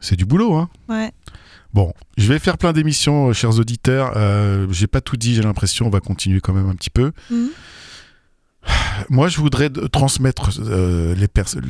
[0.00, 1.12] C'est du boulot, hein ouais
[1.74, 4.12] Bon, je vais faire plein d'émissions, chers auditeurs.
[4.16, 5.86] Euh, j'ai pas tout dit, j'ai l'impression.
[5.86, 7.12] On va continuer quand même un petit peu.
[7.30, 7.46] Hmm.
[9.10, 11.14] Moi, je voudrais transmettre euh,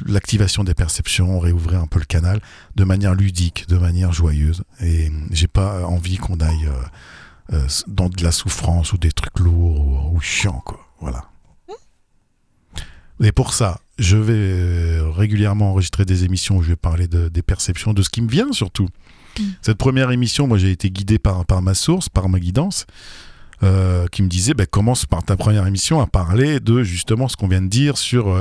[0.07, 2.41] l'activation des perceptions, réouvrir un peu le canal
[2.77, 4.63] de manière ludique, de manière joyeuse.
[4.81, 9.39] Et j'ai pas envie qu'on aille euh, euh, dans de la souffrance ou des trucs
[9.39, 9.81] lourds
[10.13, 10.81] ou, ou chiants, quoi.
[11.01, 11.25] Voilà.
[13.23, 17.43] Et pour ça, je vais régulièrement enregistrer des émissions où je vais parler de- des
[17.43, 18.89] perceptions, de ce qui me vient surtout.
[19.39, 19.43] Mm.
[19.63, 22.85] Cette première émission, moi, j'ai été guidé par, par ma source, par ma guidance,
[23.63, 27.37] euh, qui me disait bah, commence par ta première émission à parler de justement ce
[27.37, 28.41] qu'on vient de dire sur euh,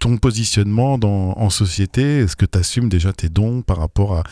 [0.00, 2.18] ton positionnement dans, en société.
[2.18, 4.22] Est-ce que tu assumes déjà tes dons par rapport à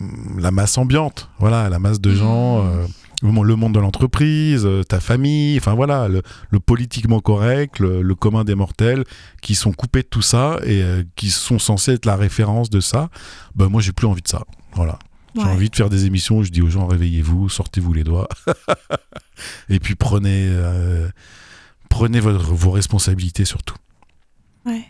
[0.00, 1.30] hum, la masse ambiante?
[1.38, 2.62] Voilà, la masse de gens.
[2.62, 2.66] Mm.
[2.68, 2.86] euh,
[3.24, 7.78] le monde- le monde de l'entreprise, euh, ta famille, enfin voilà, le, le politiquement correct,
[7.78, 9.04] le, le commun des mortels,
[9.42, 12.80] qui sont coupés de tout ça et euh, qui sont censés être la référence de
[12.80, 13.10] ça,
[13.54, 14.42] ben moi j'ai plus envie de ça.
[14.74, 14.98] Voilà.
[15.36, 15.48] J'ai Ouais.
[15.50, 18.26] envie de faire des émissions où je dis aux gens réveillez-vous, sortez-vous les doigts,
[19.68, 21.08] et puis prenez, euh,
[21.88, 23.76] prenez votre- vos responsabilités surtout.
[24.66, 24.86] ouais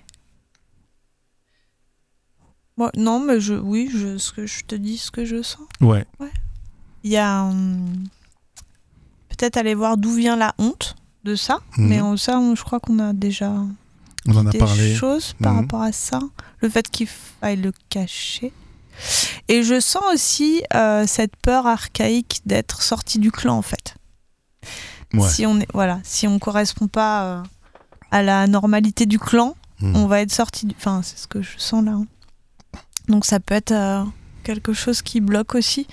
[2.76, 5.66] Moi, non mais je oui je ce que je te dis ce que je sens
[5.80, 6.06] Ouais,
[7.04, 7.92] il y a hum,
[9.28, 11.88] peut-être aller voir d'où vient la honte de ça Mhm.
[11.88, 13.50] mais on- ça on- je crois qu'on a déjà
[14.26, 14.94] on en a des parlé.
[14.94, 15.60] choses par Mhm.
[15.60, 16.20] rapport à ça.
[16.60, 18.52] Le fait qu'il faille le cacher.
[19.48, 23.96] Et je sens aussi euh, cette peur archaïque d'être sorti du clan en fait.
[25.14, 25.28] Ouais.
[25.28, 27.42] Si on est voilà, si on correspond pas euh,
[28.10, 29.96] à la normalité du clan, Mhm.
[29.96, 30.66] on va être sorti.
[30.66, 30.74] Du...
[30.78, 31.92] Enfin, c'est ce que je sens là.
[31.92, 32.06] hein.
[33.08, 34.04] Donc ça peut être euh,
[34.44, 35.86] quelque chose qui bloque aussi.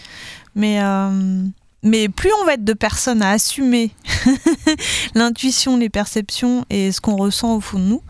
[0.56, 1.44] Mais euh,
[1.82, 3.92] mais plus on va être de personnes à assumer
[5.16, 8.02] l'intuition, les perceptions et ce qu'on ressent au fond de nous,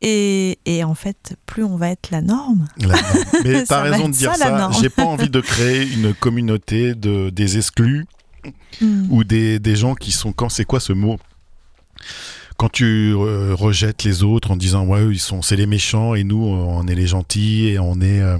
[0.00, 2.68] et, et, en fait, plus on va être la norme.
[2.78, 3.02] La norme.
[3.44, 4.70] Mais tu as raison de dire ça.
[4.80, 8.06] J'ai pas envie de créer une communauté de, des exclus
[8.80, 9.06] hmm.
[9.10, 10.32] ou des, gens qui sont.
[10.32, 11.18] Quand c'est quoi ce mot?
[12.56, 16.24] Quand tu euh, rejettes les autres en disant ouais ils sont c'est les méchants et
[16.24, 18.36] nous on est les gentils et on est euh,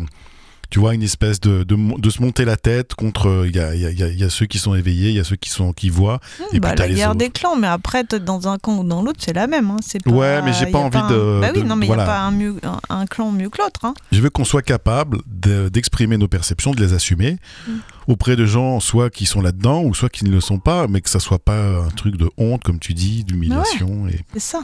[0.70, 3.44] tu vois, une espèce de, de, se monter la tête contre.
[3.46, 5.36] Il y a, y, a, y a, ceux qui sont éveillés, il y a ceux
[5.36, 6.20] qui, sont, qui voient.
[6.38, 9.20] Mmh, et bah, la guerre des clans, mais après, dans un camp ou dans l'autre,
[9.22, 9.70] c'est la même.
[9.70, 9.76] Hein.
[10.04, 11.40] Pas, ouais, mais j'ai pas envie de.
[11.40, 12.56] Bah oui, non, mais il n'y a pas un, mieux,
[12.90, 13.80] un, clan mieux que l'autre.
[13.84, 13.94] Hein.
[14.12, 17.72] Je veux qu'on soit capable d'exprimer nos perceptions, de les assumer mmh.
[18.08, 21.00] auprès de gens, soit qui sont là-dedans, ou soit qui ne le sont pas, mais
[21.00, 24.04] que ça soit pas un truc de honte, comme tu dis, d'humiliation.
[24.04, 24.62] Ouais, c'est ça.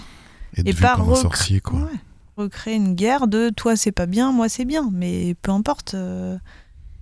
[0.56, 1.80] Et, de et pas un sorcier, quoi.
[1.80, 1.98] Ouais
[2.36, 4.90] recréer une guerre de toi c'est pas bien, moi c'est bien.
[4.92, 6.38] Mais peu importe, euh,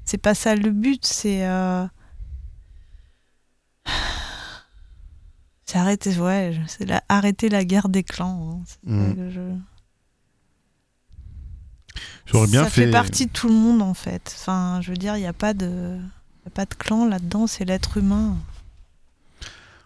[0.05, 1.47] c'est pas ça le but, c'est.
[1.47, 1.87] Euh...
[5.65, 8.61] C'est arrêter, ouais, c'est la, arrêter la guerre des clans.
[8.87, 8.93] Hein.
[8.93, 9.59] Mmh.
[12.27, 12.85] J'aurais bien ça fait.
[12.85, 14.37] fait partie de tout le monde en fait.
[14.39, 15.97] Enfin, je veux dire, il n'y a pas de,
[16.45, 18.37] y a pas de clan là-dedans, c'est l'être humain.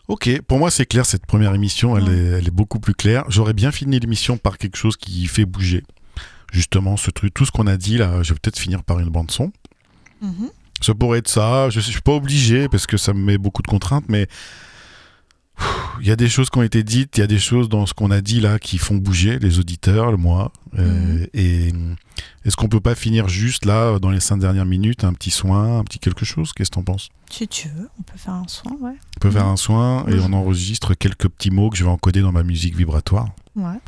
[0.09, 3.25] Ok, pour moi c'est clair, cette première émission, elle, est, elle est beaucoup plus claire.
[3.29, 5.83] J'aurais bien fini l'émission par quelque chose qui fait bouger.
[6.53, 9.09] Justement, ce truc, tout ce qu'on a dit là, je vais peut-être finir par une
[9.09, 9.53] bande son.
[10.23, 10.51] Mhm.
[10.81, 13.63] Ça pourrait être ça, je ne suis pas obligé parce que ça me met beaucoup
[13.63, 14.29] de contraintes, mais
[16.01, 17.87] il y a des choses qui ont été dites, il y a des choses dans
[17.87, 20.53] ce qu'on a dit là qui font bouger les auditeurs, le moi.
[20.79, 21.27] Euh, mhm.
[21.35, 21.73] Et
[22.45, 25.79] est-ce qu'on peut pas finir juste là, dans les cinq dernières minutes, un petit soin,
[25.79, 26.53] un petit quelque chose?
[26.53, 27.09] Qu'est-ce que t'en penses?
[27.31, 28.97] Si tu veux, on peut faire un soin, ouais.
[29.17, 32.21] On peut faire un soin et on enregistre quelques petits mots que je vais encoder
[32.21, 33.29] dans ma musique vibratoire.
[33.57, 33.81] Ouais.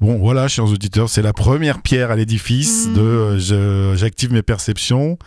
[0.00, 2.94] Bon, voilà, chers auditeurs, c'est la première pierre à l'édifice mhm.
[2.94, 5.18] de euh, j'active mes perceptions.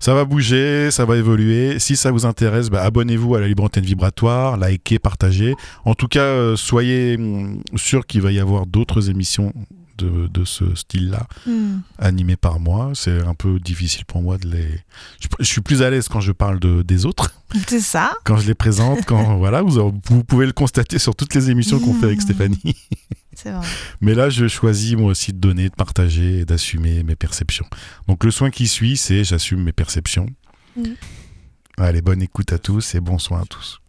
[0.00, 1.78] Ça va bouger, ça va évoluer.
[1.78, 5.54] Si ça vous intéresse, bah, abonnez-vous à la Libre Antenne Vibratoire, likez, partagez.
[5.84, 9.52] En tout cas, euh, soyez mm, sûr qu'il va y avoir d'autres émissions
[9.98, 11.80] de, de ce style-là, hmm.
[11.98, 12.92] animées par moi.
[12.94, 14.80] C'est un peu difficile pour moi de les.
[15.40, 17.34] Je, suis plus à l'aise quand je parle de, des autres.
[17.66, 18.12] C'est ça.
[18.24, 21.80] Quand je les présente, quand voilà, vous, vous pouvez le constater sur toutes les émissions
[21.80, 22.20] qu'on fait avec
[24.00, 27.66] Mais là, je choisis moi aussi de donner, de partager et d'assumer mes perceptions.
[28.06, 30.26] Donc le soin qui suit, c'est j'assume mes perceptions.
[31.76, 33.80] Allez, bonne écoute à tous et bon soin à tous.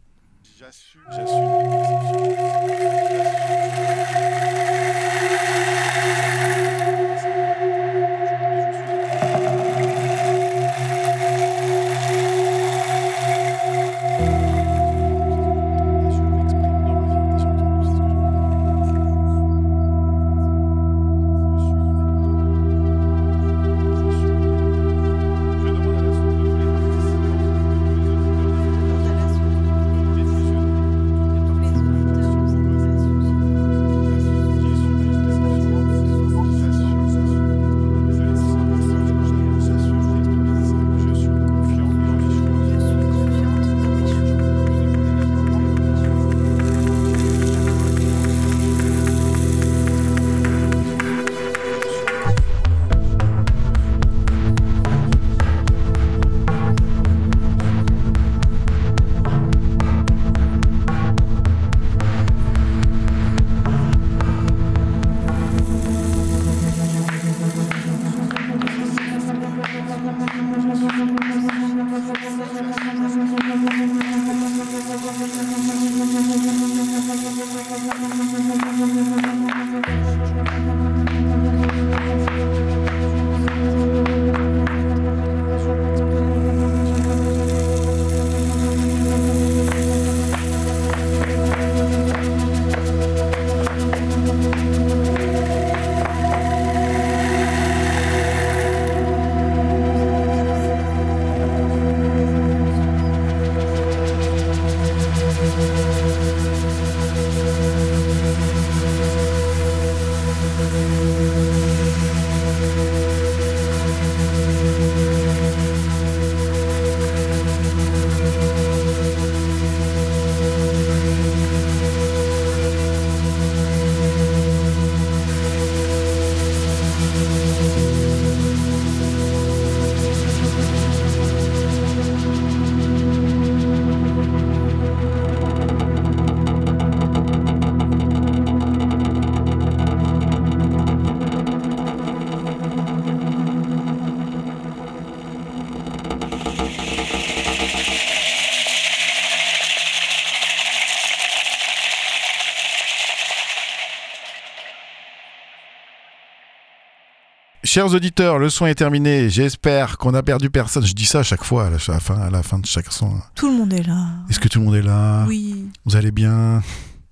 [157.69, 159.29] Chers auditeurs, le soin est terminé.
[159.29, 160.83] J'espère qu'on a perdu personne.
[160.85, 163.21] Je dis ça à chaque fois, à la fin, à la fin de chaque soin.
[163.35, 164.07] Tout le monde est là.
[164.29, 165.25] Est-ce que tout le monde est là?
[165.27, 165.67] Oui.
[165.85, 166.63] Vous allez bien?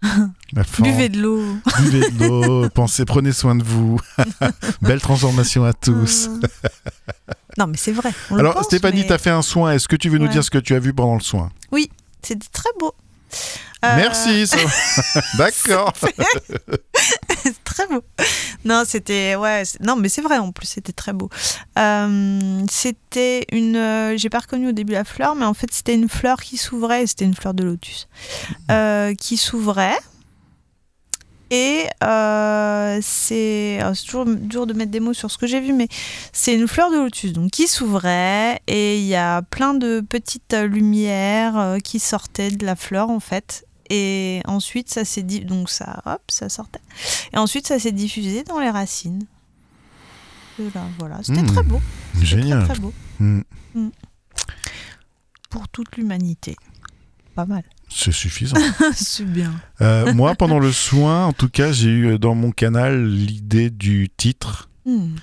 [0.79, 1.43] Buvez de l'eau.
[1.79, 3.99] Buvez de l'eau, pensez, prenez soin de vous.
[4.81, 6.27] Belle transformation à tous.
[6.27, 6.47] Euh.
[7.59, 8.11] non, mais c'est vrai.
[8.31, 9.73] on le Alors, pense, Stéphanie, mais tu as fait un soin.
[9.73, 11.51] Est-ce que tu veux nous dire ce que tu as vu pendant le soin?
[12.23, 12.93] C'était très beau.
[13.85, 14.47] Euh, Merci.
[14.47, 14.57] ça-
[15.37, 15.93] D'accord.
[17.47, 18.01] C'est très beau.
[18.65, 21.29] Non, c'était ouais, non mais c'est vrai en plus, c'était très beau.
[21.77, 25.95] Euh, c'était une euh, j'ai pas reconnu au début la fleur, mais en fait, c'était
[25.95, 28.07] une fleur qui s'ouvrait, c'était une fleur de lotus.
[28.71, 29.97] Euh, qui s'ouvrait.
[31.49, 35.87] Et c'est c'est toujours dur de mettre des mots sur ce que j'ai vu, mais
[36.33, 40.53] c'est une fleur de lotus donc qui s'ouvrait et il y a plein de petites
[40.53, 43.66] lumières qui sortaient de la fleur en fait.
[43.89, 46.81] Et ensuite ça s'est dit donc ça hop ça sortait.
[47.33, 49.25] Et ensuite ça s'est diffusé dans les racines.
[50.73, 51.45] Là, voilà, c'était Hmm.
[51.53, 51.79] très beau,
[52.19, 52.63] Génial.
[52.65, 53.41] très, très beau Hmm.
[55.49, 56.55] pour toute l'humanité.
[57.35, 57.63] Pas mal.
[57.89, 58.57] C'est suffisant.
[58.95, 59.53] c'est bien.
[59.81, 64.09] Euh, moi, pendant le soin, en tout cas, j'ai eu dans mon canal l'idée du
[64.15, 65.15] titre Hmm.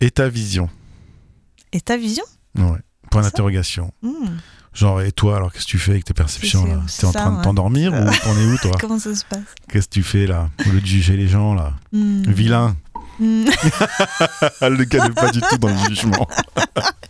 [0.00, 0.68] et ta vision.
[1.72, 2.24] Et ta vision?
[2.56, 2.78] Ouais.
[3.10, 3.92] Point d'interrogation.
[4.02, 4.36] Hmm.
[4.74, 7.20] Genre, et toi, alors qu'est-ce que tu fais avec tes perceptions là T'es en ça,
[7.20, 7.42] train de ouais.
[7.42, 10.48] t'endormir ou t'en es où toi Comment ça se passe Qu'est-ce que tu fais là
[10.66, 12.22] Au lieu de juger les gens là Hmm.
[12.26, 12.76] Vilain
[13.18, 13.44] Hmm.
[14.62, 16.26] Le gars n'est pas du tout dans le jugement.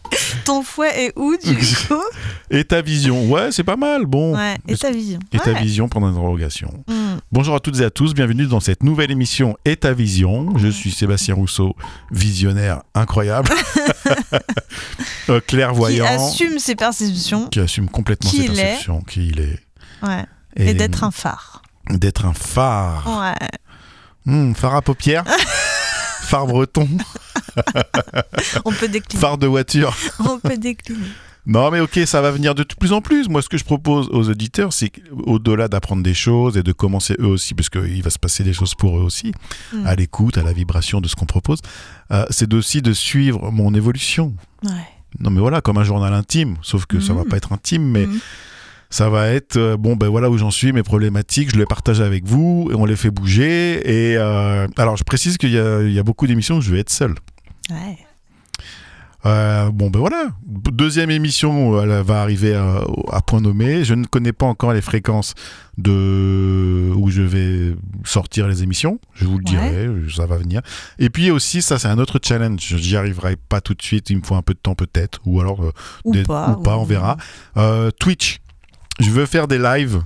[0.44, 1.54] Ton fouet est où du
[1.88, 2.02] coup
[2.50, 4.06] Et ta vision Ouais, c'est pas mal.
[4.06, 4.34] Bon.
[4.36, 5.18] Ouais, et ta vision.
[5.32, 5.62] Et ta Ouais.
[5.62, 6.82] vision, point d'interrogation.
[6.88, 7.16] Hmm.
[7.30, 10.56] Bonjour à toutes et à tous, bienvenue dans cette nouvelle émission Et ta vision.
[10.58, 11.74] Je suis Sébastien Rousseau,
[12.10, 13.50] visionnaire incroyable,
[15.28, 18.48] Euh, Qui clairvoyant, assume ses perceptions qui assume complètement Qui ses est.
[18.54, 19.60] perceptions, qui il est.
[20.02, 20.24] ouais.
[20.56, 21.62] et, d'être un phare.
[21.88, 23.06] D'être un phare.
[23.06, 23.48] Ouais.
[24.26, 25.24] Hmm, phare à paupières.
[26.32, 26.88] phare breton,
[28.64, 29.20] On peut décliner.
[29.20, 29.94] phare de voiture.
[30.18, 31.00] On peut décliner.
[31.44, 33.28] Non, mais ok, ça va venir de plus en plus.
[33.28, 37.14] Moi, ce que je propose aux auditeurs, c'est qu'au-delà d'apprendre des choses et de commencer
[37.18, 39.32] eux aussi, parce qu'il va se passer des choses pour eux aussi,
[39.72, 39.84] Hmm.
[39.86, 41.58] à l'écoute, à la vibration de ce qu'on propose,
[42.12, 44.34] euh, c'est aussi de suivre mon évolution.
[44.64, 44.70] Ouais.
[45.18, 47.28] Non, mais voilà, comme un journal intime, sauf que ça va Mhm.
[47.28, 48.18] pas être intime, mais Hmm.
[48.92, 52.00] Ça va être euh, bon, ben voilà où j'en suis, mes problématiques, je les partage
[52.00, 53.80] avec vous et on les fait bouger.
[54.12, 56.70] Et euh, alors, je précise qu'il y, a- il y a beaucoup d'émissions où je
[56.70, 57.14] vais être seul.
[57.70, 57.96] Ouais.
[59.24, 60.30] Euh, bon, ben voilà.
[60.46, 62.82] Deuxième émission, elle va arriver à,
[63.12, 63.84] à point nommé.
[63.84, 65.34] Je ne connais pas encore les fréquences
[65.78, 68.98] de où je vais sortir les émissions.
[69.14, 70.60] Je vous le dirai, ça va venir.
[70.98, 72.60] Et puis aussi, ça, c'est un autre challenge.
[72.76, 74.10] J'y arriverai pas tout de suite.
[74.10, 75.72] Il me faut un peu de temps peut-être, ou alors
[76.04, 76.50] Ou des- pas.
[76.58, 77.16] ou pas, on verra.
[77.56, 78.40] Euh, Twitch.
[79.00, 80.02] Je veux faire des lives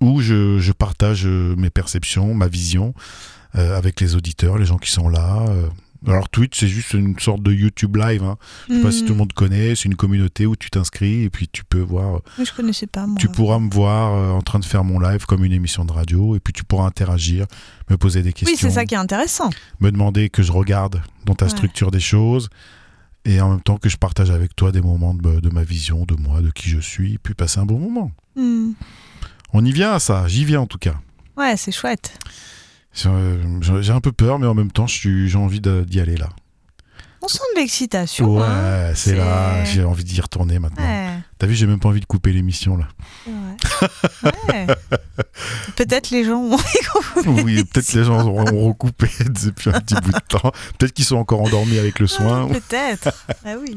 [0.00, 2.94] où je, je partage euh, mes perceptions, ma vision
[3.56, 5.44] euh, avec les auditeurs, les gens qui sont là.
[5.48, 5.68] euh.
[6.08, 8.22] Alors Twitch, c'est juste une sorte de YouTube live.
[8.24, 8.38] Hein.
[8.70, 9.74] Je sais pas si tout le monde connaît.
[9.76, 12.20] C'est une communauté où tu t'inscris et puis tu peux voir.
[12.38, 13.18] Mais je connaissais pas, moi.
[13.20, 15.92] Tu pourras me voir euh, en train de faire mon live comme une émission de
[15.92, 17.44] radio et puis tu pourras interagir,
[17.90, 19.50] me poser des questions, Oui, c'est ça qui est intéressant.
[19.80, 21.50] me demander que je regarde dans ta Ouais.
[21.50, 22.48] structure des choses
[23.24, 26.04] et en même temps que je partage avec toi des moments de, de ma vision,
[26.04, 28.12] de moi, de qui je suis, puis passer un bon moment.
[28.36, 28.72] Hmm.
[29.52, 30.94] On y vient à ça, j'y viens en tout cas.
[31.36, 32.12] Ouais, c'est chouette.
[32.92, 36.28] J'ai un peu peur, mais en même temps, j'ai envie d'y aller là.
[37.22, 38.38] On sent de l'excitation.
[38.38, 38.92] Ouais, hein.
[38.94, 40.82] c'est là, j'ai envie d'y retourner maintenant.
[40.82, 42.88] Ouais, T'as vu, j'ai même pas envie de couper l'émission là.
[44.48, 44.66] Ouais.
[45.76, 46.56] Peut-être les gens ont
[47.44, 50.52] Oui, peut-être les gens recoupé depuis un petit bout de temps.
[50.78, 52.48] Peut-être qu'ils sont encore endormis avec le soin.
[52.48, 53.10] Peut-être.
[53.44, 53.76] Ah oui.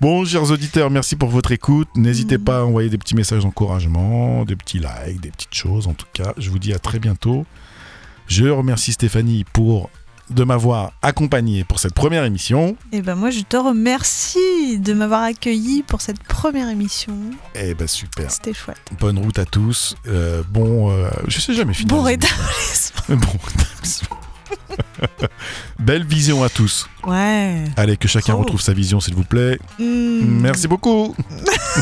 [0.00, 1.88] Bon, chers auditeurs, merci pour votre écoute.
[1.94, 2.44] N'hésitez Mhm.
[2.44, 5.86] pas à envoyer des petits messages d'encouragement, des petits likes, des petites choses.
[5.86, 7.44] En tout cas, je vous dis à très bientôt.
[8.26, 9.90] Je remercie Stéphanie pour
[10.30, 12.76] de m'avoir accompagné pour cette première émission.
[12.92, 17.14] Et ben moi, je te remercie de m'avoir accueilli pour cette première émission.
[17.54, 18.30] Eh ben super.
[18.30, 18.80] C'était chouette.
[19.00, 19.96] Bonne route à tous.
[20.06, 21.94] Euh, bon, euh, je sais jamais finir.
[21.94, 23.00] Bon rétablissement.
[23.08, 24.16] Bon rétablissement.
[25.78, 26.88] Belle vision à tous.
[27.04, 27.64] Ouais.
[27.76, 28.42] Allez, que chacun Trop.
[28.42, 29.58] retrouve sa vision, s'il vous plaît.
[29.78, 30.40] Hmm.
[30.40, 31.14] Merci beaucoup.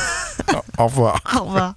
[0.78, 1.20] Au revoir.
[1.36, 1.74] Au revoir.